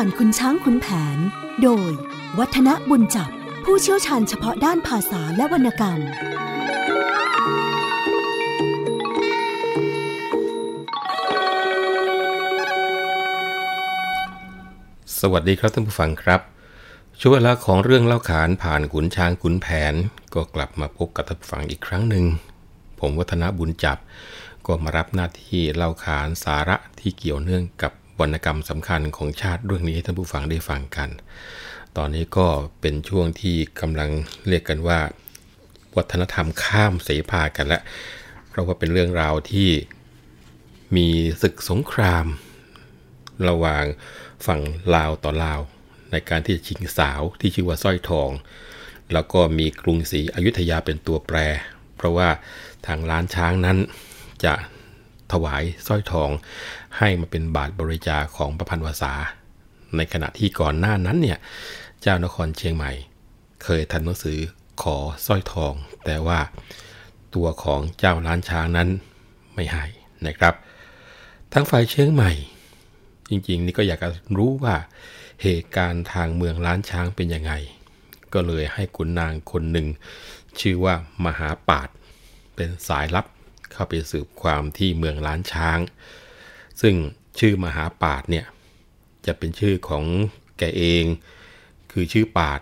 [0.00, 0.86] ผ่านคุณช้างคุณแผ
[1.16, 1.18] น
[1.62, 1.90] โดย
[2.38, 3.30] วัฒนบุญจับ
[3.64, 6.00] ผู้เชี่ยวชาญเฉพาะด้านภาษาและวรรณกรรม
[15.20, 16.40] สวัสดีครับท่านผู้ฟังครับ
[17.18, 19.94] ช่วงเวลาของเรื่องเล่าขานผ่านขุนช้างขุนแผน
[20.34, 22.24] ก็กลับมาพบกับท่านผู้ฟังอีกครั้งหนึ่ง
[23.00, 23.98] ผมวัฒนบุญจับ
[24.66, 31.08] ก็มารับหน้าที่เล่าขานสาระที่เกี่ยวเนื่องกับ วรรณกรรมสำคัญของชาติเรื่องนี้ให้ท่านผู้ฟังได้ฟังกัน
[31.96, 32.46] ตอนนี้ก็
[32.80, 34.10] เป็นช่วงที่กำลัง
[34.48, 35.00] เรียกกันว่า
[35.96, 37.80] วัฒนธรรมข้ามเสภากันและ
[38.48, 39.70] เพราะว่าเป็นเรื่องราวที่
[40.96, 41.08] มี
[41.42, 42.26] ศึกสงคราม
[43.48, 43.84] ระหว่าง
[44.46, 44.60] ฝั่ง
[44.94, 45.60] ลาวต่อลาว
[46.12, 48.30] ในการที่จะชิงสาวที่ชื่อว่าสร้อยทอง
[49.12, 51.38] แล้วก็มีกรุงศรีอยุธยาเป็นตัวแปร
[51.96, 52.28] เพราะว่า
[52.86, 53.78] ทางล้านช้างนั้น
[54.44, 54.54] จะ
[55.32, 56.30] ถวายสร้อยทอง
[56.98, 59.12] ให้มาเป็นบาทบริจาคของพระพันธ์วษา
[59.96, 61.38] ในขณะที่ก่อนหน้านั้นเนี่ย
[62.00, 62.92] เจ้านครเชียงใหม่
[63.64, 64.38] เคยทันหนังสือ
[64.82, 65.72] ขอสร้อยทอง
[66.04, 66.40] แต่ว่า
[67.34, 68.88] ตัวของเจ้าล้านช้างนั้น
[69.54, 69.84] ไม่ให้
[70.26, 70.54] นะครับ
[71.52, 72.32] ทั้งฝ่ายเชียงใหม่
[73.30, 74.76] จริงๆ นี่ก็อยากจะรู้ว่า
[75.42, 77.52] เหตุการณ์ทางเมืองล้านช้างเป็นยังไง
[78.32, 79.86] ก็เลยให้ขุนนางคนหนึ่ง
[80.60, 80.94] ชื่อว่า
[81.24, 81.88] มหาปาด
[82.54, 83.26] เป็นสายลับ
[83.72, 85.78] เข้าไปสืบความที่เมืองล้านช้าง
[86.80, 86.94] ซึ่ง
[87.38, 88.46] ชื่อมหาปาดเนี่ย
[89.26, 90.04] จะเป็นชื่อของ
[90.58, 91.04] แกเอง
[91.92, 92.60] คือชื่อปาด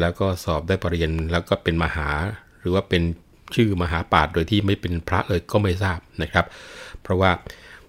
[0.00, 2.08] แล้วก็สอบได้ปรริญญาแล้วก็เป็นมหา
[2.60, 3.02] หรือว่าเป็น
[3.54, 6.46] ชื่อมหาปาดโดยที่ไม่เป็นพระเลยก็ไม่ทราบนะครับ
[7.02, 7.30] เพราะว่า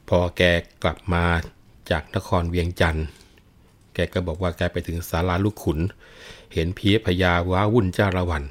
[0.09, 0.41] พอแก
[0.83, 1.23] กลับมา
[1.91, 3.06] จากนครเวียงจันทร์
[3.94, 5.80] แกก็บอกว่าแกไปถึงศาลาลูกขุน
[6.53, 8.44] เห็นเพียพญาว้าวุ่นจ้าละวัน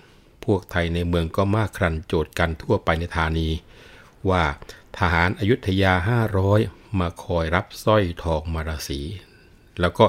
[0.44, 3.48] พวกไทยในเมืองก็มากครันโจทย์กันทั่วไปในธานี
[4.30, 4.42] ว่า
[4.98, 5.92] ทหารอายุทยา
[6.46, 9.00] 500 มาคอยรับสร้อยทองมาราศี
[9.80, 10.06] แล้วก็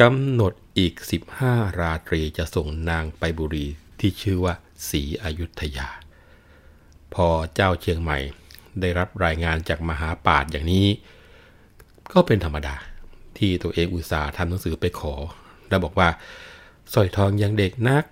[0.00, 0.94] กำหนดอีก
[1.38, 3.66] 15 ราตรีจะส่งนางไปบุรี
[4.00, 4.54] ที่ชื่อว่า
[4.88, 5.88] ศรีอยุธยา
[7.14, 8.18] พอเจ้าเชียงใหม่
[8.80, 10.86] ได้รับรายงานจากมหาปาดอย่างนี้
[12.12, 12.76] ก็เป็นธรรมดา
[13.38, 15.14] ที่ตัวเองอุตส่าห์ทำหนังสือไปขอ
[15.68, 16.08] แล้วบอกว่า
[16.92, 18.04] สร้อยทองยังเด็กนัก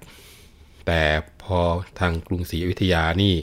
[0.86, 1.02] แต่
[1.42, 1.60] พอ
[2.00, 3.34] ทางกรุงศรีอยุธยานี่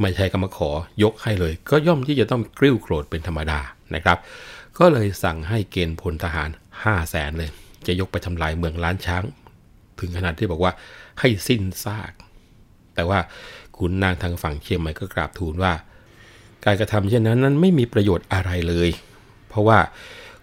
[0.00, 0.70] ไม่ใช่ก็มาขอ
[1.02, 3.60] ยกให้เลย ก็ย่อมที่จะต้องกริ้วโกรธเป็นธรรมดา
[3.94, 4.18] นะครับ
[4.78, 6.48] ก็เลยสั่งให้เกณฑ์พลทหาร
[6.82, 7.50] 5 0 0แสนเลย
[7.86, 9.24] จะยกไปทำลายเมืองล้านช้าง
[10.00, 10.72] ถึงขนาดที่บอกว่า
[11.20, 12.12] ให้สิ้นซาก
[12.94, 13.18] แต่ว่า
[13.76, 15.72] ขุนนางทางฝั่งเชียงใหม่ก็กราบทูลว่า
[16.64, 18.90] การกระทำเช่นนั้นนั้นไม่มีประโยชน์อะไรเลย
[19.48, 19.78] เพราะว่า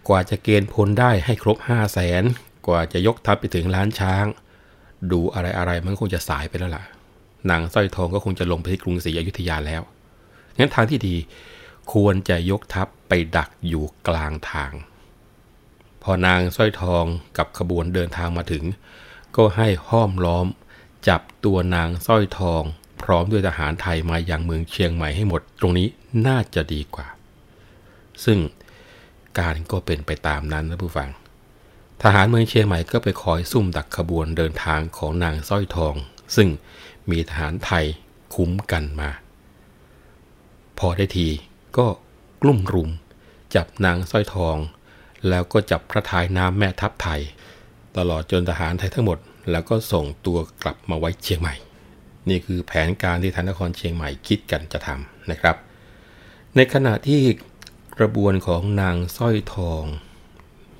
[0.08, 2.24] กว่าจะเกณฑ์พลได้ให้ครบ 5 0 0แสน
[2.68, 4.26] กว่าจะยกทัพไปถึงล้านช้าง
[5.12, 6.84] ดูอะไรอะไรมันคงจะสายไปแล้วล่ะ
[7.52, 9.82] นางสร้อยทองก็คงจะลงไปที่กรุงศรีอยุธยาแล้ว
[10.58, 11.16] งั้นทางที่ดี
[11.94, 14.72] ควรจะยกทัพไปดักอยู่กลางทาง
[16.04, 17.06] พอนางสร้อยทอง
[17.38, 18.64] กับขบวนเดินทางมาถึง
[19.36, 20.48] ก็ให้ห้อมล้อม
[21.08, 22.64] จับตัวนางสร้อยทอง
[23.04, 25.88] พร้อมด้วยทหารไทยมาอยังเมืองเชียงใหม่ให้หมด ตรงนี้
[26.28, 27.08] น่าจะดีกว่า
[28.26, 28.40] ซึ่ง
[29.40, 31.10] การก็เป็นไปตามนั้นนะผู้ฟัง
[32.04, 35.94] ทหารเมืองเชียงใหม่ก็ไปคอยซุ่มดักขบวนเดินทางของนางสร้อยทอง
[36.36, 36.48] ซึ่ง
[37.12, 37.86] มีทหารไทย
[38.36, 39.10] คุ้มกันมา
[40.80, 41.28] พอได้ที
[41.78, 41.88] ก็
[42.42, 42.90] กลุ่มรุม
[43.56, 44.58] จับนางสร้อยทอง
[45.30, 47.22] แล้วก็จับพระทายน้ำแม่ทัพไทย
[47.98, 49.18] ตลอดจนทหารไทยทั้งหมด
[49.52, 51.56] แล้วก็ส่งตัวกลับมาไว้เชียงใหม่
[52.30, 55.56] นี่คือแผนการที่ทานครเชียงใหม่คิดกันจะทำนะครับ
[56.56, 57.22] ในขณะที่
[58.00, 59.84] กระบวนของนางสร้อยทอง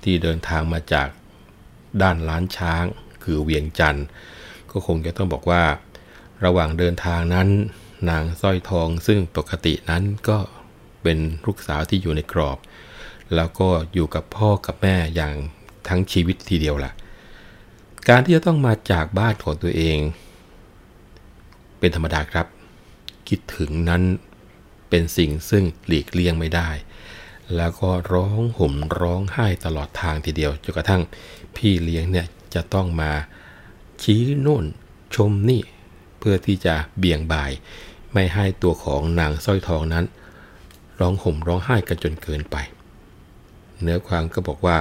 [0.04, 1.08] ที่เดินทางมาจาก
[2.02, 2.84] ด้านล้านช้าง
[3.24, 4.06] คือเวียงจันทร์
[4.72, 5.64] ก็คงจะต้องบอกว่า
[6.46, 7.48] ระหว่างเดินทางนั้น
[8.10, 10.38] นางสร้อยทองซึ่งปกตินั้นก็
[11.04, 12.58] เป็นลูกสาวที่อยู่ในกรอบ
[13.36, 15.34] แล้วก็อยู่กับพ่อกับแม่อย่าง
[15.88, 16.92] ทั้งชีวิตทีเดียวล่ะ
[18.10, 19.98] การที่จะต้องมาจากบ้านของตัวเอง
[21.80, 22.48] เป็นธรรมดาครับ
[23.28, 24.04] คิดถึงนั้น
[24.90, 26.70] เป็นสิ่งซึ่งหลีกเลี่ยงไม่ได้
[27.56, 31.02] แล้วก็ร้องห่มร้องไห้ตลอดทางทีเดียวจนกระทั่ง
[31.56, 33.12] พี่เลี้ยงเนี่ยจะต้องมา
[34.02, 34.66] ชี้โน่น
[35.16, 35.62] ชมนี่
[36.20, 37.52] เพื่อที่จะเบี่ยงบ่าย
[38.14, 40.06] ไม่ให้ตัวของนางสร้อยทองนั้น
[41.00, 42.56] ร้องห่มร้องไห้กันจนเกินไป
[43.82, 44.78] เนื้อความก็บอกว่า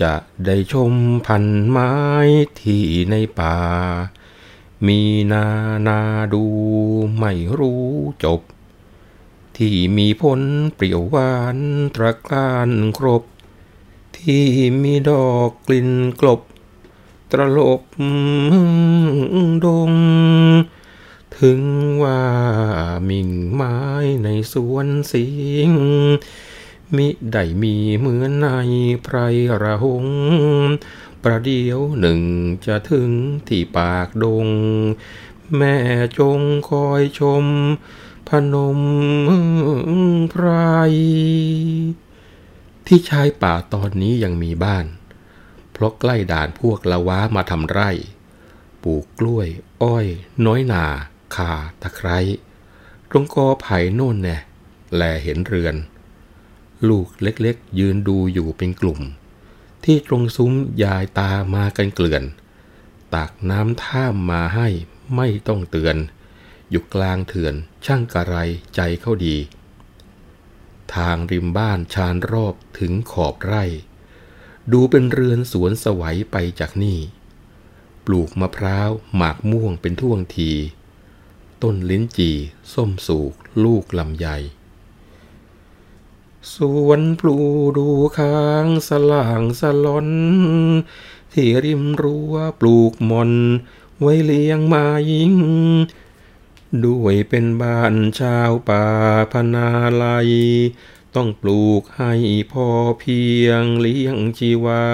[0.00, 0.14] จะ
[0.46, 0.92] ได้ชม
[1.26, 1.92] พันไม้
[2.60, 3.56] ที่ในป่า
[4.86, 5.00] มี
[5.32, 5.46] นา
[5.86, 6.00] นา
[6.32, 6.44] ดู
[7.18, 7.86] ไม่รู้
[8.24, 8.40] จบ
[9.56, 10.40] ที่มีผล
[10.74, 11.58] เปรี้ยวหวาน
[11.94, 13.22] ตระกร้านครบ
[14.26, 14.46] ที่
[14.82, 15.90] มีดอกกลิ่น
[16.20, 16.40] กลบ
[17.30, 17.82] ตรลบ
[19.64, 19.92] ดง
[21.38, 21.62] ถึง
[22.02, 22.22] ว่า
[23.08, 23.76] มิ่งไม้
[24.24, 25.26] ในสวนสิ
[25.68, 25.70] ง
[26.96, 28.48] มิได้มีเหมือนใน
[29.02, 29.16] ไพร
[29.62, 30.06] ระหง
[31.22, 32.20] ประเดี๋ยวหนึ่ง
[32.66, 33.10] จะถึง
[33.48, 34.46] ที่ปากดง
[35.56, 35.76] แม่
[36.18, 37.44] จงคอยชม
[38.28, 38.80] พนม
[40.30, 40.46] ไพร
[42.86, 44.86] ที่ชายป่าตอนนี้ยังมีบ้าน
[45.72, 47.90] เพราะใกล้ด่านพวกละว้ามาทำไร่
[48.82, 49.48] ปลูกกล้วย
[49.82, 50.06] อ้อย
[50.46, 50.84] น้อยนา
[51.34, 51.52] คา
[51.82, 52.18] ตะไคร้
[53.10, 54.36] ตรงกอไผ่โน่นแน่
[54.94, 55.74] แลเห็นเรือน
[56.88, 59.00] ลูกเล็กๆ ยืนดูอยู่เป็นกลุ่ม
[59.84, 60.52] ที่ตรงซุ้ม
[60.82, 62.24] ยายตามากันเกลื่อน
[63.14, 64.68] ตักน้ำท่ามมาให้
[65.16, 65.96] ไม่ต้องเตือน
[66.70, 67.54] อยู่กลางเถื่อน
[67.86, 68.36] ช่างกระไร
[68.74, 69.36] ใจเขาดี
[70.96, 73.64] ทางริมบ้านชานรอบถึงขอบไร่
[74.72, 76.98] ดูเป็นเรือนสวนสวัยไปจากนี่
[78.06, 80.50] ปลูกมะพร้าวหมากม่วงเป็นท่วงที
[81.62, 82.36] ต้นลิ้นจี่
[82.72, 83.32] ส้มสูก
[83.64, 84.26] ลูกลำไย
[86.54, 86.56] ส
[86.86, 87.36] วนปลู
[87.78, 90.08] ดูค้างสล่างสลอน
[91.32, 93.32] ที่ริมรั้วปลูกมอน
[94.00, 95.32] ไว้เลี้ยงมายิง
[96.86, 98.84] ด้วยเป็นบ้านชาวป่า
[99.32, 99.68] พนา
[100.02, 100.30] ลัย
[101.14, 102.12] ต้องปลูกให้
[102.52, 102.66] พอ
[103.00, 104.86] เพียงเลี้ยงชีวา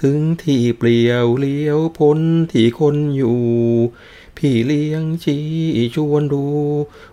[0.00, 2.20] ถึงที่เปลี่ยวเลี้ยวพ้น
[2.52, 3.42] ที่คนอยู่
[4.36, 5.46] พี่เลี้ยงชี้
[5.94, 6.44] ชวนดู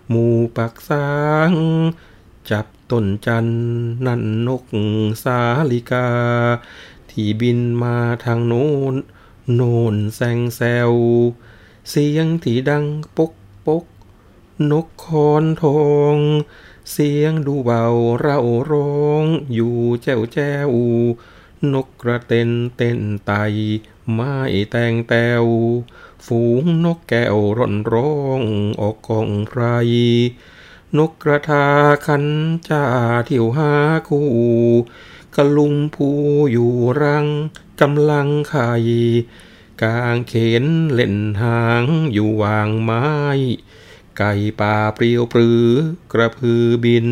[0.08, 1.08] หมู่ปักสา
[1.50, 1.52] ง
[2.50, 3.46] จับต้นจัน
[4.06, 4.64] นั่นนก
[5.22, 5.40] สา
[5.70, 6.08] ลิกา
[7.10, 8.94] ที่บินมาทางโน้น
[9.54, 10.60] โน่นแซงแซ
[10.90, 10.92] ว
[11.90, 12.84] เสียงที่ดัง
[13.16, 13.32] ปก
[13.66, 13.84] ปก
[14.70, 15.82] นกคอนทอ
[16.14, 16.16] ง
[16.90, 17.84] เสียงดูเบา
[18.20, 18.38] เรา
[18.70, 20.70] ร้อง อยู่แจ้วแจ้ว
[21.72, 23.32] นกกระเต็นเต้นไต
[24.12, 24.36] ไม้
[24.70, 25.44] แตงแตว
[26.26, 28.42] ฝูงนกแก้วร่อนร้อง
[28.80, 29.62] ออกกองไพร
[30.98, 31.66] นกกระทา
[32.06, 32.24] คัน
[32.68, 32.84] จ้า
[33.26, 33.72] เที่ยวหา
[34.08, 34.30] คู่
[35.36, 36.18] กะลุมผู้
[36.52, 37.26] อยู่รัง
[37.80, 38.70] กำลังไข่
[39.82, 43.06] กางเขนเล่นหางอยู่วางไม้
[44.16, 45.66] ไก่ป่าเปรียวปรือ
[46.12, 47.08] กระพือบิน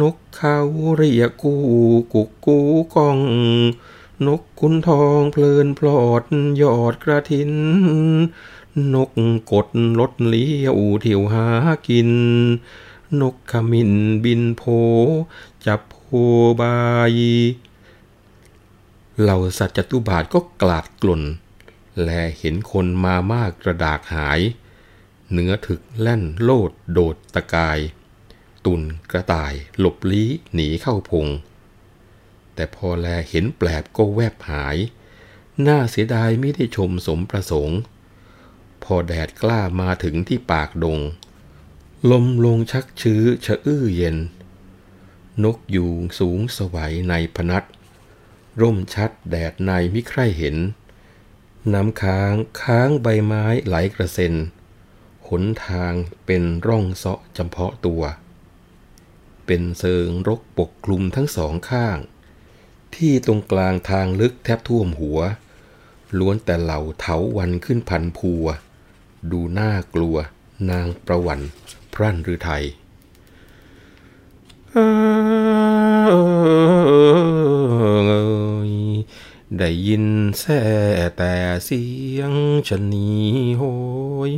[0.00, 0.58] นกเขา
[0.96, 1.54] เรียกกู
[2.12, 2.58] กุกกู
[2.94, 3.18] กอง
[4.26, 6.22] นกขุนทองเพลินพลอด
[6.62, 7.52] ยอดกระทิน
[8.94, 9.10] นก
[9.52, 9.68] กด
[9.98, 11.46] ลดเลี้ยวเที่ยวหา
[11.88, 12.10] กิน
[13.20, 13.92] นกขมิน
[14.24, 14.62] บินโพ
[15.66, 15.96] จับโพ
[16.60, 16.76] บา
[17.12, 17.14] ย
[19.20, 21.22] เหล่าสัตว์จตุบาทก็กลาดกล่น
[22.02, 24.40] แลเห็นคนมามากกระดากหาย
[25.32, 27.78] เนื้อถึกแล่นโลดโดดตะกาย
[28.64, 31.26] ตุนกระต่ายหลบลี้หนีเข้าพง
[32.54, 34.76] แต่พอแลเห็นแปลบก็แวบหาย
[35.66, 37.78] น่าเสียดายไม่ได้ชมสมประสงค์
[38.82, 40.98] พอแดดกล้ามาถึงที่ปากดง
[42.10, 44.16] ลมลงชักชื้อชะอื้อเย็น
[45.44, 47.64] นกยูงสูงสวัยในพนัส
[48.60, 50.56] ร่มชัดแดดในมิใครเห็น
[51.74, 54.34] น้ำค้างค้างใบไม้ไหลกระเซ็น
[55.28, 55.92] หนทาง
[56.26, 58.02] เป็นร่องเซาะจำเพาะตัว
[59.46, 61.98] เป็นเซิงรกปกคลุมทั้งสองข้าง
[62.94, 65.20] ที่ตรงกลางทางลึกแทบท่วมหัว
[66.18, 68.44] ล้วนแต่เหล่าเถาวันขึ้นพันพัว
[69.30, 70.16] ดูน่ากลัว
[70.70, 71.40] นางประวัน
[71.94, 72.64] พรั่นหรือไทย
[79.58, 80.04] ได้ยิน
[80.38, 80.62] แส่
[81.16, 81.82] แต่เสี
[82.18, 82.32] ยง
[82.68, 83.10] ชนี
[83.58, 83.62] โห
[84.30, 84.32] ย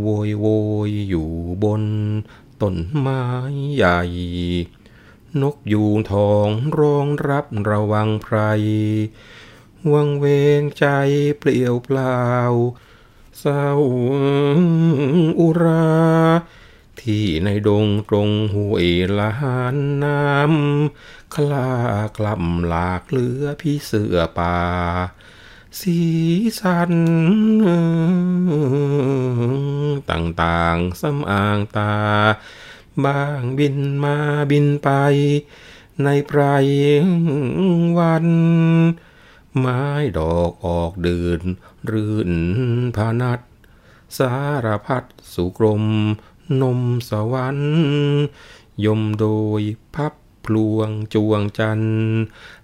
[0.00, 0.46] โวยโว
[0.88, 1.30] ยอยู่
[1.62, 1.84] บน
[2.60, 3.22] ต้นไม้
[3.74, 4.00] ใหญ่
[5.42, 8.36] นกยูงทองร้องรับระวังไพร
[9.92, 10.26] วังเว
[10.60, 10.86] งใจ
[11.38, 12.22] เปลี่ยวเปล่า
[13.38, 13.66] เศร้า
[15.40, 15.96] อุรา
[17.02, 18.88] ที่ในดงตรงห้วย
[19.18, 19.32] ลา
[19.74, 21.70] นน้ำคลา
[22.16, 24.58] กล่ำหลากเหลือพี่เสือป่า
[25.80, 25.98] สี
[26.60, 26.92] สัน
[30.10, 31.94] ต่างๆสำอางตา
[33.04, 34.16] บ้างบินมา
[34.50, 34.90] บินไป
[36.04, 36.40] ในไพร
[37.98, 38.28] วัน
[39.58, 39.82] ไม้
[40.18, 41.40] ดอกออกเดิน
[41.90, 42.30] รื่น
[42.96, 43.40] พานัด
[44.18, 44.32] สา
[44.66, 45.84] รพัดสุกรม
[46.60, 47.76] นมสวรรค์
[48.84, 49.26] ยมโด
[49.60, 49.62] ย
[49.94, 51.94] พับพลวงจวงจันทร์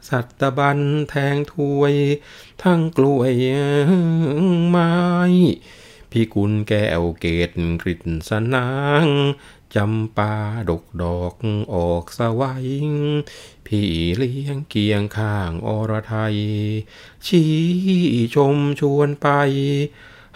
[0.08, 1.94] สัตตบันแทงถวย
[2.62, 3.32] ทั้งกล้วย
[4.68, 4.92] ไม้
[6.10, 7.50] พี่กุลแก้วเกต
[7.82, 8.68] กฤษสนา
[9.04, 9.06] ง
[9.74, 10.34] จำปา
[10.68, 11.34] ดกดอก
[11.74, 12.66] ออกสวัย
[13.66, 16.36] พี่เลี้ยงเกียงข้างอรไทย
[17.26, 17.50] ชี้
[18.34, 19.28] ชมชวนไป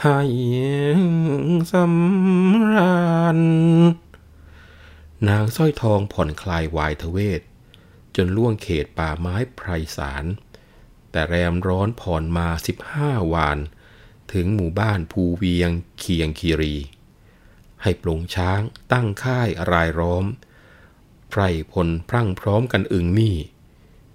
[0.02, 0.20] ให้
[1.72, 3.38] สำราญ
[5.28, 7.40] นางสร้อยทองผ่อนคลายวายทเวศ
[8.16, 10.24] จนล่วงเขตป่าไม้ไพรสาร
[11.10, 13.58] แต่แรมร้อนผ่อนมาสิบห้าวาน
[14.32, 16.76] ถึงหมู่บ้านภูเวียงเคียงคีรี
[17.82, 18.60] ให้ปลงช้าง
[18.92, 20.24] ตั้งค่ายรายล้อม
[21.30, 21.40] ไพร
[21.72, 23.36] พลพรั่งพร้อมกันอึงมี่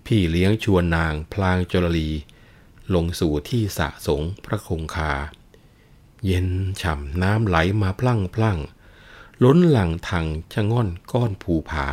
[0.06, 2.10] พี่เลี้ยงชวนนางพลางจรลี
[2.94, 5.14] ลงสู่ที่สะสงพระคงคา
[6.26, 6.48] เย็น
[6.82, 8.60] ฉ่ำน้ำไหลมาพลั่งพลั่ง
[9.44, 11.88] ล้นหลังทางชะง่อนก้อนภูผา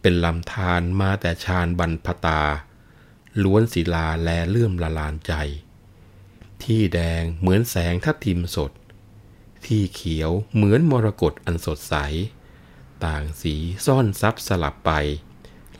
[0.00, 2.42] เป็นลำธารมาแต่ชานบรรพตา
[3.42, 5.32] ล้วนศิลาแลเลื่อมละลานใจ
[6.62, 8.72] ที่แดงเหมือนแสงทับทิมสด
[9.66, 11.94] ที่เขียวเหมือนมรกตอันสดใส
[13.04, 13.54] ต่างสี
[13.86, 14.92] ซ่อนซับสลับไป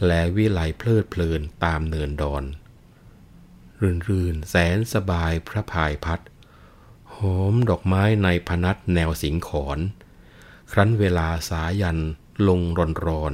[0.06, 2.44] และวิไลเพลิดเพลินตามเนินดอน
[3.80, 6.20] รื่นรื่นแสนสบายพระพายพัด
[7.18, 9.78] หอมดอกไม้ในพนัดแนวสิงขอน
[10.72, 12.00] ครั้นเวลาสายัน
[12.48, 13.32] ลงรอนรอน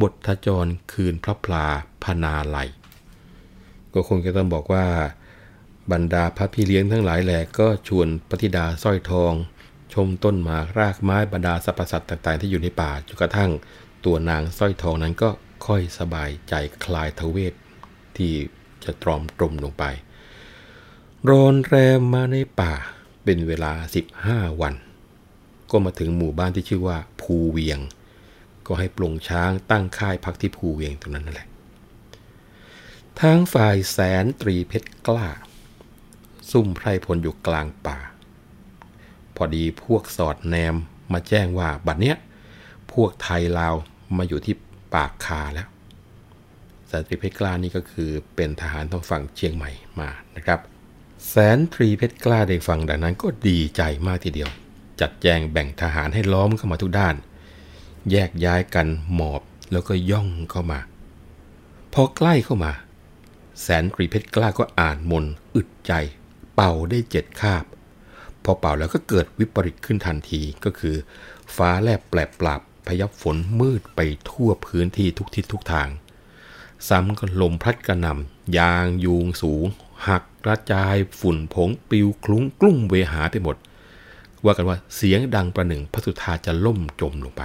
[0.00, 1.66] บททจรคืนพระพลา
[2.04, 2.58] พนาไหล
[3.94, 4.86] ก็คงจะต้องบอกว่า
[5.92, 9.32] บรรดาพระพี่เลี้ยงทั้งหลายแหละก็ชวนปฏิดาสร้อยทอง
[9.94, 13.50] ชมต้นหมากรากไม้บรรดาสรรพสัตว์ต่างๆ ที่อยู่ในป่าจนกระทั่ง
[14.04, 15.30] ตัวนางสร้อยทองนั้นก็
[15.66, 17.54] ค่อยสบายใจคลายทเวท
[18.16, 18.32] ที่
[18.84, 19.84] จะตรอมตรมลงไป
[21.26, 22.72] รอนแรมมาในป่า
[23.24, 23.72] เป็นเวลา
[24.16, 24.74] 15 วัน
[25.70, 27.80] ก็มาถึงหมู่บ้านที่ชื่อว่าภูเวียง
[28.66, 31.48] ก็ให้ปลงช้างตั้งค่ายพักที่ภูเวียงตรงนั้นนั่นแหละ
[33.20, 35.28] ทางฝ่ายแสนตรีเพชรกล้า
[36.50, 37.98] ซุ่มไพรพลอยู่กลางป่า
[39.36, 40.76] พอดีพวกสอดแนม
[41.12, 42.16] มาแจ้งว่าบัดเนี้ย
[42.92, 43.74] พวกไทยลาว
[44.16, 44.54] มาอยู่ที่
[44.94, 45.68] ปากคาแล้ว
[46.86, 49.70] แสนตรีเพชรกล้านี่ก็คือเป็นทหารทางฝั่งเชียงใหม่
[50.00, 50.60] มานะครับ
[51.26, 54.50] แสนตรีเพชรกล้าได้ฟังดังนั้นก็ดีใจมากทีเดียว
[55.00, 57.14] จัดแจงแบ่งทหารให้ล้อมเข้ามาทุกด้าน
[58.10, 60.80] แยกย้ายกันหมอบแล้วก็ย่องเข้ามา
[61.92, 62.72] พอใกล้เข้ามา
[63.60, 65.92] แสนตรีเพชรกล้าก็อ่านมนอึดใจ
[66.54, 67.64] เป่าได้เจ็ดคาบ
[68.44, 70.96] พอเป่าแล้วก็เกิดวิปริตขึ้นทันทีก็คือ
[71.56, 75.88] ฟ้าแลบแปลบปราบพยับฝนมืดไปทั่วพื้นที่ทุกทิศทุกทาง
[76.88, 79.66] ซ้ำก็ลมพัดกระหน่ำยางยูงสูง
[80.06, 83.56] หักกระจายฝุ่นผงปิวคลุ้งกลุ้มเวหาไปหมด
[84.44, 87.42] ว่ากันว่าเสียงดังประหนึ่งพระสุธาจะล่มจมลงไป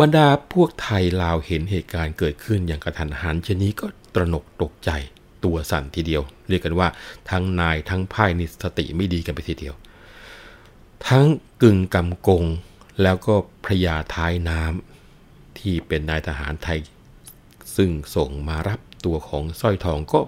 [0.00, 4.90] บรรดาพวกไทยลาวเห็นเหตุการณ์เกิดขึ้นอย่างกระทันหันเช่นนี้ก็ตระหนกตกใจ
[5.44, 6.88] ตัวสั่นทีเดียว เรียกกันว่า
[7.30, 9.74] ทั้งนายทั้งพ่ายนิสติไม่ดีกันไปทีเดียว
[11.08, 11.26] ทั้ง
[11.62, 12.44] กึ่งกำกง
[13.02, 13.34] แล้วก็
[13.64, 16.80] พระยาท้ายน้ำที่เป็นนายทหารไทย
[17.76, 20.20] ซึ่งส่งมารับตัวของสร้อยทองก็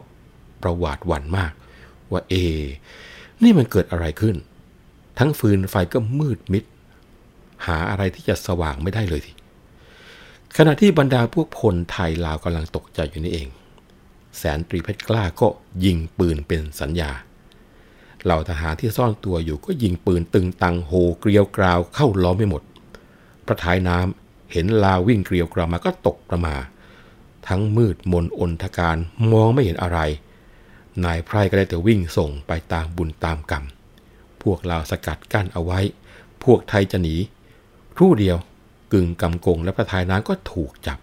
[0.62, 1.53] ประหวัติหวั่นมาก
[2.11, 2.35] ว่าเอ
[3.43, 4.37] นี่มันเกิดอะไรขึ้น
[5.19, 6.65] ทั้งฟืนไฟก็มืดมิด
[7.67, 9.33] หาอะไรที่จะสว่างไม่ได้เลยที
[10.57, 13.49] ขณะที่บรรดาพวกพลไทยลาวกำลังตกใจอยู่นี่เอง
[14.37, 15.49] แสนตรีเพชรกล้าก็
[15.85, 17.11] ยิงปืนเป็นสัญญา
[18.25, 22.62] เหล่าทหารที่ซ่อนตัวอยู่ก็ยิงปืนตึงตังโหเกลียวกราวเข้าล้อมไม่หมด
[23.47, 26.57] พระท้ายน้ำเห็นลาววิ่งเกลียวกราวมาก็ตกประมา
[27.49, 28.97] ทั้งมืดมนอนทการ
[29.33, 29.99] มองไม่เห็นอะไร
[31.05, 33.64] นายไพรก็ได้แต่วิ่งส่งไปตามบุญตามกรรม
[34.43, 35.81] พวกลาวสกัดกั้นเอาไว้
[36.45, 37.14] พวกไทยจะหนี
[37.97, 38.37] ครู่เดียว
[38.93, 40.99] กึ่งกำกงและพระทายน้ำก็ถูกจับ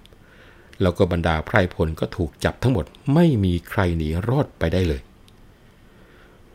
[0.82, 5.02] แล้วก็บรรดาไพรพลก็ถูกจับทั้งหมดไม่มีใครหนีรอดไปได้เลย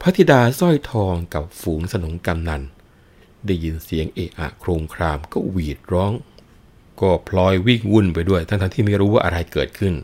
[0.01, 2.63] พระธิดาสร้อยทองกับฝูงสนงกำนัน
[3.47, 6.13] ได้ยินเสียงเอะอะโครมครามก็หวีดร้อง
[7.01, 9.95] ก็พลอยวิ่งวุ่นไปด้วยทั้งๆที่ไม่รู้ว่าอะไรเกิดขึ้น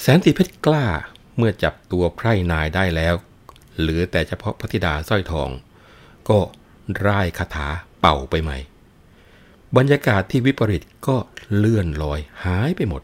[0.00, 0.86] แสนติเพชรกล้า
[1.36, 3.14] เมื่อจับตัวไพร่นายได้แล้ว
[3.78, 5.50] เหลือแต่เฉพาะพระธิดาสร้อยทอง
[6.28, 6.38] ก็
[7.06, 7.68] ร่ายคาถา
[8.00, 8.58] เป่าไปใหม่
[9.76, 11.16] บรรยากาศที่วิปริตก็
[11.56, 13.02] เลื่อนลอยหายไปหมด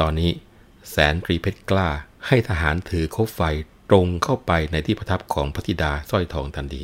[0.00, 0.30] ตอนนี้
[0.90, 1.88] แสนตรีเพชรกล้า
[2.26, 3.40] ให้ทหารถือคบไฟ
[3.90, 6.82] ตรงเข้าไปในที่ประทับของพระธิดาสร้อยทองทันที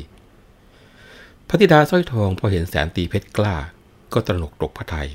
[1.47, 3.55] พระธิดาสร้อยทองพอเห็นแสนตรีเพชรกล้า
[4.13, 5.09] ก็ตระหนกตกพระไทย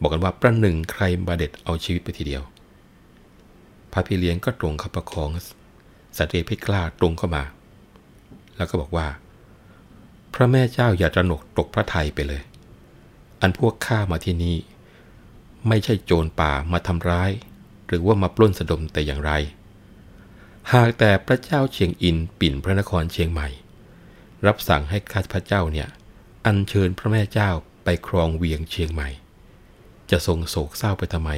[0.00, 2.42] บอกกันว่าประหนึ่งใครมาเด็ดเอาชีวิตไปทีเดียว
[3.94, 5.30] พระพี่เลี้ยงก็ตรงเข้าประคอง
[6.18, 7.44] สนตรีเพชรกล้าตรงเข้ามา
[8.56, 9.06] แล้วก็บอกว่า
[10.34, 12.42] พระแม่เจ้าอย่าตระหนกตกพระไทยไปเลย
[13.40, 14.56] อันพวกข้ามาที่นี่
[15.68, 17.30] ไม่ใช่โจรป่ามาทำร้าย
[17.86, 19.32] หรือว่ามาปล้นสะดมแต่อย่างไร
[20.72, 23.48] หากแต่พระเจ้าเชียงอินปิ่นพระนครเชียงใหม่
[24.46, 25.88] รับสั่งให้ข้าพระเจ้าเนี่ย
[26.46, 27.50] อัญเชิญพระแม่เจ้า
[27.84, 29.08] ไปครองเวียงเชียงใหม่
[30.10, 31.30] จะทรงโศกเศร้าไปทำไม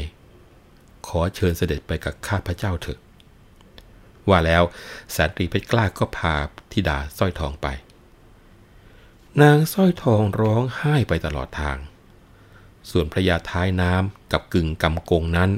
[1.07, 2.99] ขอเชิญเสด็จไปกับข้าพระเจ้าเถอะ
[4.29, 4.63] ว่าแล้ว
[5.13, 6.35] แสนตรีเพชรกล้าก็พา
[6.73, 7.67] ธิดาสร้อยทองไป
[9.43, 11.79] นางสร้อยทองร้องไห้ไปตลอดทาง
[12.91, 15.51] ส่วนพระยาท้ายน้ำกับกึ่งกำกงนั้น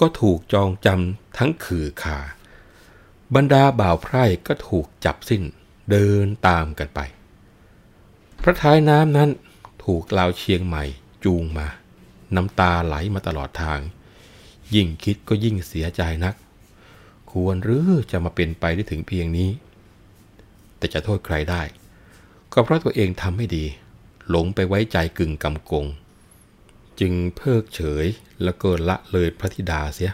[0.00, 2.18] ก็ถูกจองจำทั้งขือขา
[3.34, 5.42] บรรดาบ่าวไพร่ก็ถูกจับสิ้น
[5.90, 7.00] เดินตามกันไป
[8.42, 9.30] พระท้ายน้ำนั้น
[9.84, 10.84] ถูกลาวเชียงใหม่
[11.24, 11.68] จูงมา
[12.34, 13.80] น้ำตาไหลมาตลอดทาง
[14.74, 16.34] ยิ่งคิดก็ยิ่งเสียใจนัก
[17.30, 19.50] ควรหรือจะมาเป็นไปได้ถึงเพียงนี้
[20.78, 21.62] แต่จะโทษใครได้
[22.52, 23.64] ก็เพราะตัวเองทำไม่ดี
[24.28, 25.86] หลงไปไว้ใจกึ่งกำกง
[27.00, 28.06] จึงเพิกเฉย
[28.44, 30.12] แล้วก็ละเลยพระธิดาเสีย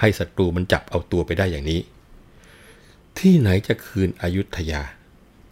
[0.00, 1.80] ให้ศัตรูมันจับเอาตัวไปได้อย่างนี้
[3.18, 4.82] ที่ไหนจะคืนอายุธยา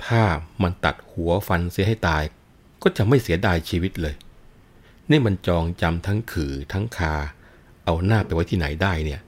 [0.05, 0.23] ถ้า
[0.63, 2.23] มันตัดหัวฟันเสียให้ตาย
[2.83, 4.15] ก็จะไม่เสียดายชีวิตเลย
[5.11, 7.15] นี่มันจองจำทั้งขือทั้งคา
[7.89, 9.21] เอาหน้าไปไว้ที่ไหนได้เนี่ย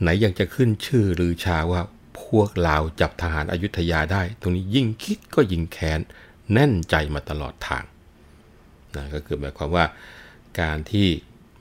[0.00, 1.82] ไหนยังจะขึ้นชื่อหรือชาว่า
[2.22, 6.00] พวกลาวจับทหารอายุธยาได้ ตรงนี้ยิ่งคิดก็ยิ่งแค้น
[6.52, 7.84] แน่นใจมาตลอดทาง
[8.96, 9.84] นะก็คือหมายความว่า
[10.60, 11.08] การที่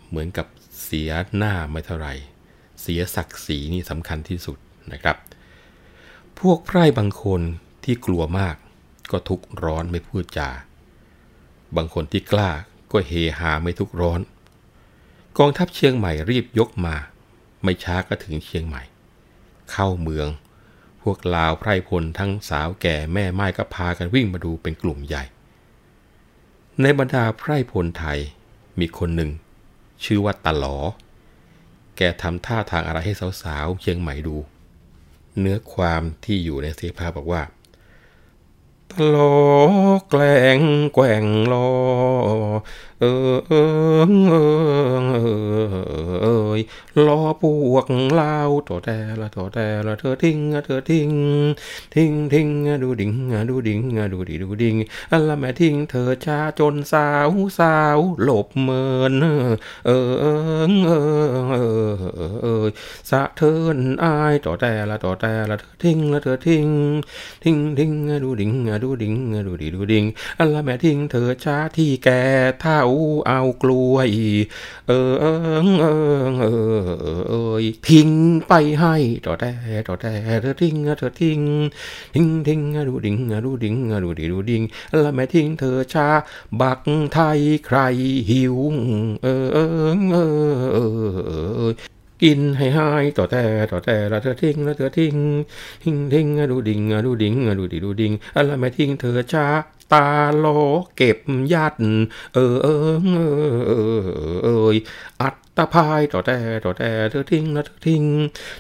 [0.08, 0.48] เหมือนกับ
[0.84, 2.14] เสียหน้าไม่เท่าไหร่
[2.82, 4.58] เสียศักดิ์ศรีนี่สำคัญที่สุด
[4.92, 5.18] นะครับ
[6.40, 7.42] พวกไพร่บางคน
[7.84, 8.56] ที่กลัวมาก
[9.12, 10.50] ก็ทุกร้อนไม่พูดจา
[11.76, 12.50] บางคนที่กล้า
[12.92, 14.20] ก็เฮฮาไม่ทุกร้อน
[15.38, 16.96] กองทัพเชียงใหม่รีบยกมา
[17.64, 18.84] ไม่ช้าก็ถึงเชียงใหม่
[19.72, 20.28] เข้าเมือง
[21.02, 25.24] พวกลาวไพร่พลทั้งสาวแก่แม่ไม้ก็พากันวิ่งมาดูเป็นกลุ่มใหญ่
[26.82, 28.20] ในบรรดาไพร่พลไทย
[28.80, 29.32] มีคนหนึ่ง
[30.04, 30.78] ชื่อว่าตาหลอ
[31.98, 33.14] แกทำท่าทางอะไรให้
[33.44, 34.38] สาวๆเชียงใหม่ดู
[35.40, 37.42] เนื้อความที่อยู่ในเสภาบอกว่า
[38.98, 39.36] ตลอ
[40.10, 40.60] แกล้ง
[40.94, 41.26] แกว่ง
[47.08, 48.38] ลอเอพวกเล่า
[48.68, 51.12] ตัวแต่ละตัวแต่ละเธอทิ้งเธอทิ้ง
[51.96, 52.48] ทิ้งทิ้ง
[52.84, 53.12] ดูดิ่ง
[53.50, 53.80] ดูดิ่ง
[54.14, 54.76] ดูดิดูดิ่ง
[55.28, 59.14] ละแม่ทิ้งเธอชาจนสาวสาวหลบเมิน
[59.86, 60.26] เออเอ
[60.62, 60.66] อ
[61.52, 61.58] เอ
[61.92, 61.96] อ
[62.42, 62.66] เออ
[63.10, 66.68] สะเทินอายตัวแต่ละตัวแต่ละเธอทิ้งละเธอทิ้ง
[67.44, 67.92] ทิ้งทิ้ง
[68.24, 68.52] ดูดิ่ง
[68.84, 69.14] ดูดิ่ง
[69.48, 70.04] ดูดิดูดิ่ง
[70.54, 72.22] ละแม่ทิ้งเธอชาที่แก่
[72.62, 72.82] เท่า
[73.28, 74.10] เอากล้วย
[74.88, 75.86] เออเออเอ
[76.45, 76.80] อเออ
[77.30, 78.10] เอยทิ้ง
[78.48, 79.52] ไปให้ต่อแต่
[79.88, 81.42] ต่อแต่เธอทิ้งเธอทิ้ง
[82.16, 84.62] ทิ้งทิ้งดูดิ่งดูดิ่งดูดิดูดิ่ง
[85.02, 86.08] แล้วแม่ทิ้งเธอชา
[86.60, 86.82] บัก
[87.14, 87.78] ไทยใคร
[88.30, 88.56] หิว
[89.24, 90.18] เออเออเอ
[90.54, 91.32] อเอ
[91.70, 91.72] อ
[92.24, 95.16] กินให้หายต่อแต่ต่อแต่ละเธอทิ้งละเธอทิ้ง
[95.84, 99.46] ทิ้งทิ้งดูดิ่งดูดิ่งดูดิดูดิ่งแล้วแม่ทิ้งเธอชา
[99.94, 100.06] ตา
[100.38, 100.46] โล
[100.96, 101.18] เก็บ
[101.54, 101.74] ยัด
[102.34, 103.20] เออเออเอ
[103.54, 104.76] อเออเอย
[105.22, 108.04] อั ตาพายต่อแต่ต่อแต่เธอทิ้งนะเธอทิ้ง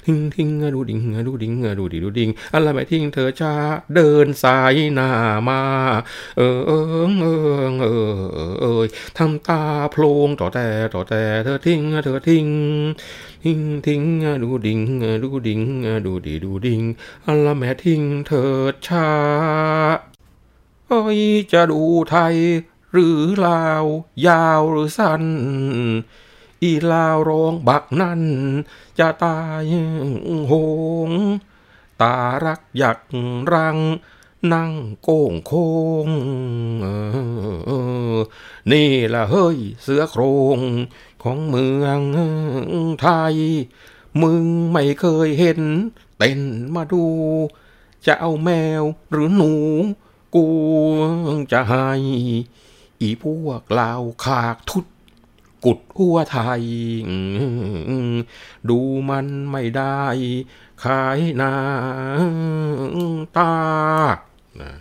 [0.05, 3.51] ทิ้งทิ้งดูดิ่งดูดิ่งดูดิดูดิ่งอะไรไม่ทิ้งเธอจะ
[3.95, 5.09] เดินสายหน้า
[5.47, 5.61] มา
[6.37, 7.25] เออเออเอ
[7.69, 7.85] อเอ
[8.51, 12.47] อเอยทำตาโพลงต่อแต่ต่อแต่เธอทิ้งเธอทิ้ง
[13.43, 14.01] ทิ้งทิ้ง
[14.43, 14.79] ดูดิ่ง
[15.23, 15.61] ดูดิ่ง
[16.05, 16.81] ดูดิดูดิ่ง
[17.25, 18.53] อะไรแม่ทิ้งเธอ
[18.85, 19.09] ช้า
[20.87, 21.19] เอ้ย
[21.51, 22.35] จะดูไทย
[22.91, 23.85] หรือลาว
[24.27, 25.23] ยาวหรือสั้น
[26.63, 28.21] อีลาวร้องบักนั่น
[28.99, 29.63] จะตาย
[30.47, 30.53] โห
[31.09, 31.11] ง
[32.01, 32.15] ตา
[32.45, 32.99] รักอยาก
[33.53, 33.77] รัง
[34.53, 35.53] นั่งโก้งโค
[36.05, 36.07] ง
[38.71, 40.23] นี่ละเฮ้ยเสือโคร
[40.57, 40.59] ง
[41.23, 41.99] ของเมือง
[43.01, 43.35] ไทย
[44.21, 45.59] มึงไม่เคยเห็น
[46.17, 46.39] เต้น
[46.75, 47.05] มาดู
[48.05, 48.49] จะเอาแม
[48.81, 49.53] วหรือหนู
[50.35, 50.47] กู
[51.51, 51.89] จะให้
[53.01, 54.85] อีพวกลาวขากทุด
[55.65, 56.63] กุดหัวไทย
[58.69, 60.01] ดูมันไม่ได้
[60.83, 61.53] ขายนา
[63.37, 63.53] ตา
[64.61, 64.71] นะ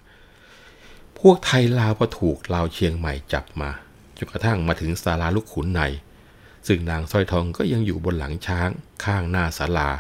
[1.19, 3.71] พวกไทยลาวพอถูกลาวเชียงใหม่จับมา
[4.17, 5.83] จนกระทั่งมาถึงศาลาลูกขุนใน
[6.67, 8.69] ซึ่งนางสร้อยทองก็ยังอยู่บนหลังช้าง
[9.05, 9.91] ข้างหน้าศาลา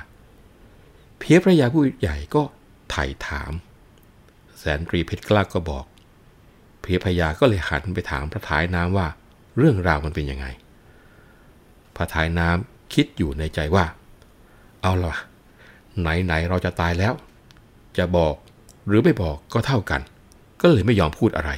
[1.18, 2.42] เพียพระยาผู้ใหญ่ก็
[2.90, 3.53] ไถ่ถาม
[4.59, 5.85] แสนตรีเพชรกล้าก็บอก
[6.81, 9.07] เพียพระยาก็เลยหันไปถามพระท้ายน้ำว่า
[9.59, 10.47] เรื่องราวมันเป็นยังไง
[11.96, 13.85] พระท้ายน้ำคิดอยู่ในใจว่า
[14.83, 15.14] เอาล่ะ
[16.00, 17.14] ไหนๆเราจะตายแล้ว
[17.98, 18.35] จะบอก
[18.87, 20.00] หรือไม่บอกก็เท่ากัน
[20.61, 21.50] ก็เลยไม่ยอมพูดอะไร